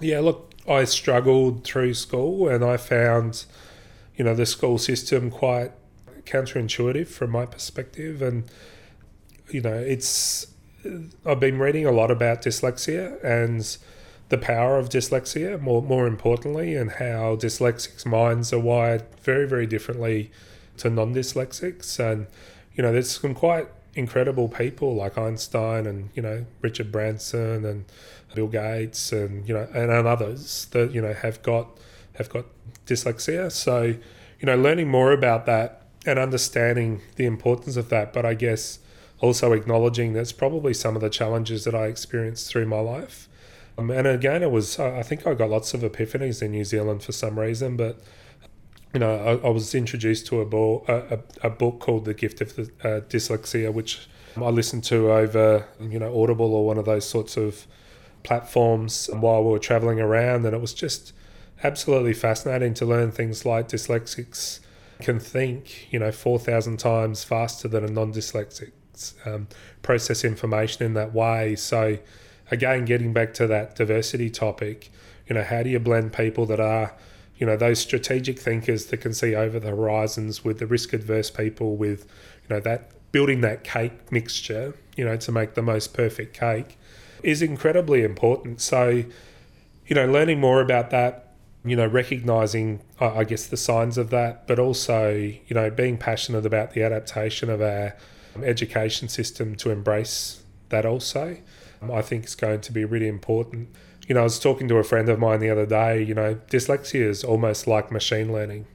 [0.00, 3.44] Yeah, look, I struggled through school and I found,
[4.16, 5.72] you know, the school system quite
[6.24, 8.22] counterintuitive from my perspective.
[8.22, 8.44] And,
[9.50, 10.46] you know, it's,
[11.24, 13.76] I've been reading a lot about dyslexia and
[14.30, 19.66] the power of dyslexia, more, more importantly, and how dyslexics' minds are wired very, very
[19.66, 20.30] differently
[20.78, 21.98] to non dyslexics.
[22.00, 22.26] And,
[22.74, 27.84] you know, there's some quite incredible people like Einstein and you know Richard Branson and
[28.34, 31.78] Bill Gates and you know and, and others that you know have got
[32.14, 32.46] have got
[32.86, 33.50] dyslexia.
[33.50, 38.34] So you know learning more about that and understanding the importance of that, but I
[38.34, 38.78] guess
[39.20, 43.28] also acknowledging that's probably some of the challenges that I experienced through my life.
[43.78, 47.02] Um, and again, it was I think I got lots of epiphanies in New Zealand
[47.02, 48.00] for some reason, but
[48.94, 52.40] you know, I, I was introduced to a, ball, a, a, book called The Gift
[52.40, 56.84] of the, uh, Dyslexia, which I listened to over, you know, Audible or one of
[56.84, 57.66] those sorts of
[58.22, 60.46] platforms while we were traveling around.
[60.46, 61.12] And it was just
[61.64, 64.60] absolutely fascinating to learn things like dyslexics
[65.00, 68.70] can think, you know, 4,000 times faster than a non dyslexic,
[69.26, 69.48] um,
[69.82, 71.56] process information in that way.
[71.56, 71.98] So,
[72.48, 74.92] again, getting back to that diversity topic,
[75.26, 76.94] you know, how do you blend people that are
[77.36, 81.30] you know those strategic thinkers that can see over the horizons with the risk adverse
[81.30, 82.06] people with
[82.48, 86.78] you know that building that cake mixture you know to make the most perfect cake
[87.22, 88.60] is incredibly important.
[88.60, 89.04] So
[89.86, 91.32] you know learning more about that
[91.64, 96.44] you know recognizing i guess the signs of that but also you know being passionate
[96.44, 97.96] about the adaptation of our
[98.42, 101.36] education system to embrace that also
[101.92, 103.68] i think is going to be really important
[104.06, 106.34] you know, I was talking to a friend of mine the other day, you know,
[106.50, 108.66] dyslexia is almost like machine learning.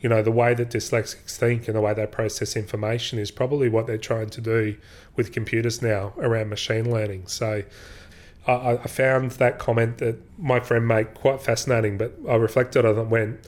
[0.00, 3.68] You know, the way that dyslexics think and the way they process information is probably
[3.68, 4.76] what they're trying to do
[5.16, 7.26] with computers now around machine learning.
[7.26, 7.64] So
[8.46, 12.96] I, I found that comment that my friend made quite fascinating, but I reflected on
[12.96, 13.40] it and went,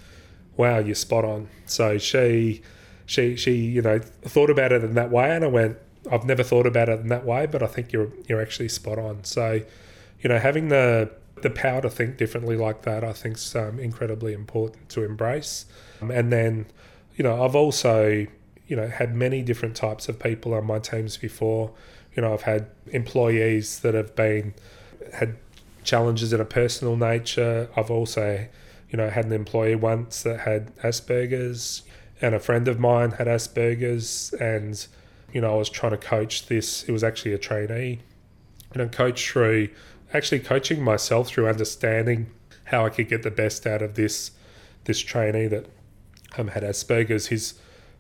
[0.57, 1.49] wow, you're spot on.
[1.67, 2.63] So she,
[3.07, 5.79] she, she, you know, thought about it in that way, and I went,
[6.11, 8.99] I've never thought about it in that way, but I think you're you're actually spot
[8.99, 9.25] on.
[9.25, 9.63] So,
[10.21, 11.11] you know, having the
[11.43, 15.67] the power to think differently like that, I think, is um, incredibly important to embrace.
[16.01, 16.67] Um, and then,
[17.17, 18.27] you know, I've also,
[18.67, 21.73] you know, had many different types of people on my teams before.
[22.15, 24.55] You know, I've had employees that have been
[25.13, 25.37] had
[25.85, 27.69] challenges in a personal nature.
[27.77, 28.47] I've also,
[28.91, 31.83] you know, had an employee once that had Asperger's,
[32.21, 34.87] and a friend of mine had Asperger's, and
[35.33, 36.85] you know, I was trying to coach this.
[36.85, 38.01] It was actually a trainee,
[38.75, 39.69] you know, coach through
[40.13, 42.31] actually coaching myself through understanding
[42.65, 44.33] how I could get the best out of this
[44.85, 45.67] this trainee that
[46.39, 47.27] um, had Asperger's.
[47.27, 47.55] His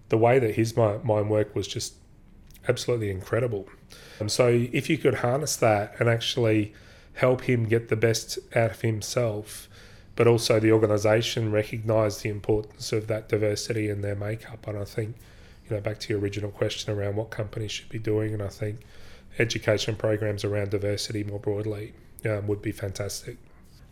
[0.09, 1.95] the way that his mind work was just
[2.69, 3.69] absolutely incredible.
[4.21, 6.75] Um, so if you could harness that and actually
[7.15, 9.69] help him get the best out of himself,
[10.17, 14.67] but also the organisation recognise the importance of that diversity in their makeup.
[14.67, 15.17] And I think,
[15.69, 18.49] you know, back to your original question around what companies should be doing, and I
[18.49, 18.81] think
[19.41, 21.95] education programs around diversity more broadly
[22.27, 23.39] um, would be fantastic.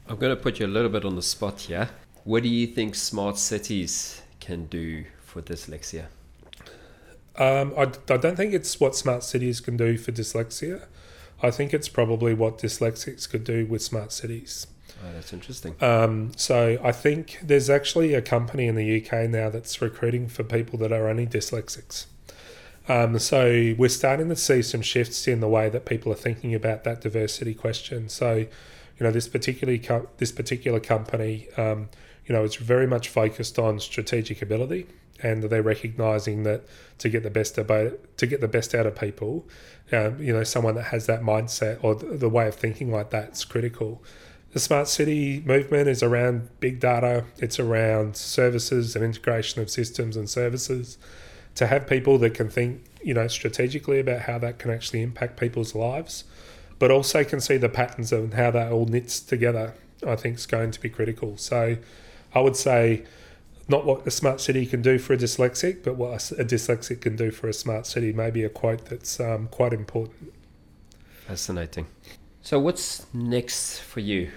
[0.07, 1.91] I'm going to put you a little bit on the spot here.
[2.25, 6.07] What do you think smart cities can do for dyslexia?
[7.37, 7.83] Um, I,
[8.13, 10.87] I don't think it's what smart cities can do for dyslexia.
[11.43, 14.67] I think it's probably what dyslexics could do with smart cities.
[15.05, 15.77] Oh, that's interesting.
[15.81, 20.43] Um, so I think there's actually a company in the UK now that's recruiting for
[20.43, 22.07] people that are only dyslexics.
[22.89, 26.55] Um, so we're starting to see some shifts in the way that people are thinking
[26.55, 28.09] about that diversity question.
[28.09, 28.49] So, you
[29.01, 31.91] know, this particular co- this particular company, um,
[32.27, 34.87] you know, it's very much focused on strategic ability,
[35.23, 36.63] and they're recognizing that
[36.99, 39.47] to get the best about to get the best out of people,
[39.93, 43.11] um, you know, someone that has that mindset or the, the way of thinking like
[43.11, 44.03] that is critical.
[44.53, 47.27] The smart city movement is around big data.
[47.37, 50.97] It's around services and integration of systems and services
[51.59, 55.39] to have people that can think, you know, strategically about how that can actually impact
[55.39, 56.23] people's lives,
[56.79, 59.75] but also can see the patterns and how that all knits together,
[60.07, 61.37] I think is going to be critical.
[61.37, 61.77] So
[62.33, 63.03] I would say
[63.67, 67.17] not what a smart city can do for a dyslexic, but what a dyslexic can
[67.17, 68.13] do for a smart city.
[68.13, 70.33] Maybe a quote that's um, quite important.
[71.27, 71.89] Fascinating.
[72.41, 74.31] So, what's next for you?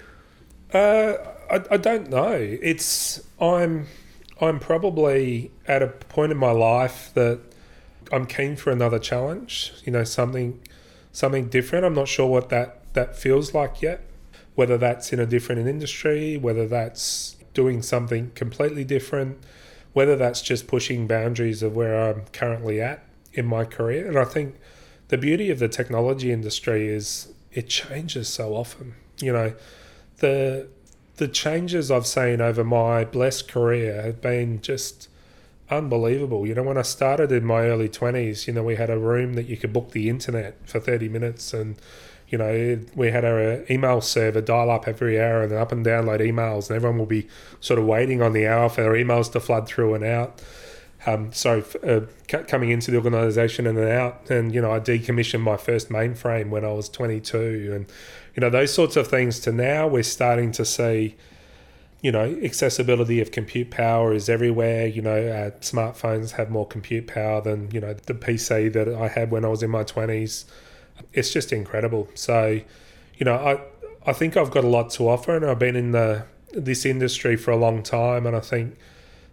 [0.74, 1.14] Uh,
[1.52, 2.34] I, I don't know.
[2.34, 3.86] It's I'm
[4.42, 7.40] I'm probably at a point in my life that
[8.12, 9.74] I'm keen for another challenge.
[9.86, 10.60] You know, something
[11.12, 11.86] something different.
[11.86, 14.02] I'm not sure what that that feels like yet.
[14.56, 19.38] Whether that's in a different industry, whether that's doing something completely different,
[19.94, 24.08] whether that's just pushing boundaries of where I'm currently at in my career.
[24.08, 24.56] And I think
[25.08, 28.96] the beauty of the technology industry is it changes so often.
[29.20, 29.54] You know,
[30.18, 30.68] the
[31.22, 35.08] the changes I've seen over my blessed career have been just
[35.70, 36.48] unbelievable.
[36.48, 39.36] You know, when I started in my early 20s, you know, we had a room
[39.36, 41.76] that you could book the internet for 30 minutes and
[42.28, 46.22] you know, we had our email server dial up every hour and up and download
[46.22, 47.28] emails, and everyone will be
[47.60, 50.42] sort of waiting on the hour for their emails to flood through and out.
[51.06, 52.02] Um, so uh,
[52.44, 56.50] coming into the organisation and then out, and you know, I decommissioned my first mainframe
[56.50, 57.86] when I was 22, and
[58.36, 61.16] you know those sorts of things to now we're starting to see
[62.02, 64.88] you know accessibility of compute power is everywhere.
[64.88, 69.08] You know uh, smartphones have more compute power than you know the pc that i
[69.08, 70.46] had when i was in my 20s
[71.14, 72.10] it's just incredible.
[72.14, 72.62] So
[73.18, 73.62] you know i
[74.10, 77.36] i think i've got a lot to offer and i've been in the this industry
[77.36, 78.76] for a long time and i think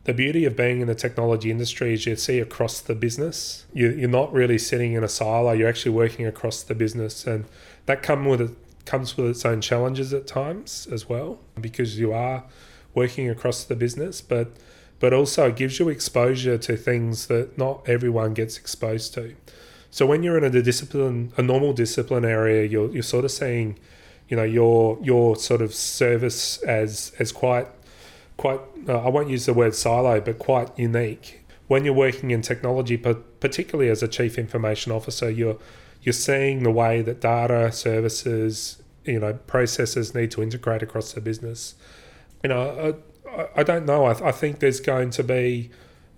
[0.05, 3.88] the beauty of being in the technology industry is you see across the business you,
[3.88, 7.46] you're not really sitting in a silo you're actually working across the business and
[7.86, 8.55] that come with
[8.89, 12.45] comes with its own challenges at times as well because you are
[12.95, 14.51] working across the business but
[14.99, 19.36] but also it gives you exposure to things that not everyone gets exposed to.
[19.91, 23.78] So when you're in a discipline a normal discipline area you're, you're sort of seeing
[24.28, 27.68] you know your your sort of service as as quite
[28.39, 31.38] quite uh, I won't use the word silo but quite unique
[31.68, 35.56] when you're working in technology but particularly as a chief information officer you're
[36.02, 41.20] you're seeing the way that data services, you know, processes need to integrate across the
[41.20, 41.74] business.
[42.42, 42.96] You know,
[43.28, 44.04] I, I don't know.
[44.04, 45.70] I, I think there's going to be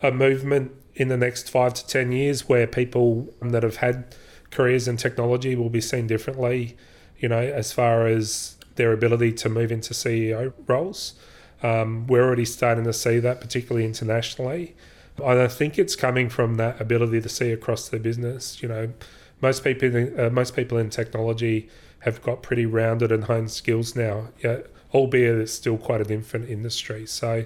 [0.03, 4.15] a movement in the next five to 10 years where people that have had
[4.51, 6.77] careers in technology will be seen differently,
[7.19, 11.15] you know, as far as their ability to move into CEO roles.
[11.63, 14.75] Um, we're already starting to see that, particularly internationally.
[15.25, 18.63] I think it's coming from that ability to see across the business.
[18.63, 18.93] You know,
[19.41, 21.69] most people uh, most people in technology
[22.01, 24.29] have got pretty rounded and honed skills now.
[24.43, 24.59] Yeah,
[24.93, 27.07] albeit it's still quite an infant industry.
[27.07, 27.45] So,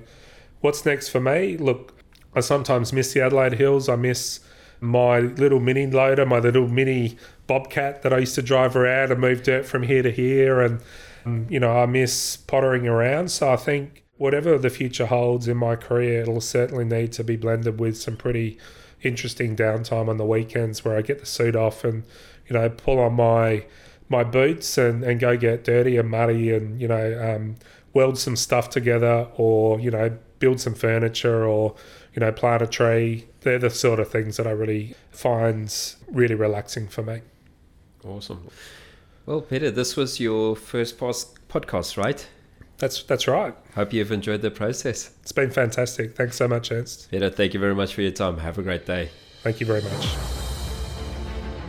[0.61, 1.57] what's next for me?
[1.57, 1.95] Look,
[2.35, 3.89] I sometimes miss the Adelaide Hills.
[3.89, 4.41] I miss
[4.81, 7.17] my little mini loader, my little mini
[7.47, 10.81] bobcat that I used to drive around and move dirt from here to here, and
[11.51, 13.31] you know I miss pottering around.
[13.31, 17.37] So I think whatever the future holds in my career, it'll certainly need to be
[17.37, 18.59] blended with some pretty
[19.03, 22.05] interesting downtime on the weekends where I get the suit off and
[22.49, 23.67] you know pull on my
[24.09, 27.57] my boots and, and go get dirty and muddy and you know um,
[27.93, 31.75] weld some stuff together or you know build some furniture or
[32.15, 33.27] you know plant a tree.
[33.41, 35.75] They're the sort of things that I really find
[36.09, 37.21] really relaxing for me.
[38.05, 38.49] Awesome.
[39.27, 42.29] Well Peter this was your first podcast right
[42.79, 43.55] that's that's right.
[43.75, 45.11] Hope you've enjoyed the process.
[45.23, 46.17] It's been fantastic.
[46.17, 47.11] Thanks so much, Ernst.
[47.11, 48.39] Peter, thank you very much for your time.
[48.39, 49.11] Have a great day.
[49.43, 50.07] Thank you very much.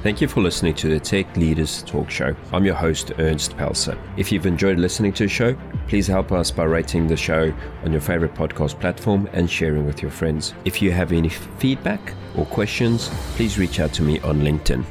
[0.06, 2.36] Thank you for listening to the Tech Leaders Talk Show.
[2.52, 3.98] I'm your host, Ernst Pelser.
[4.18, 7.52] If you've enjoyed listening to the show, please help us by rating the show
[7.84, 10.54] on your favorite podcast platform and sharing with your friends.
[10.64, 14.86] If you have any feedback or questions, please reach out to me on LinkedIn.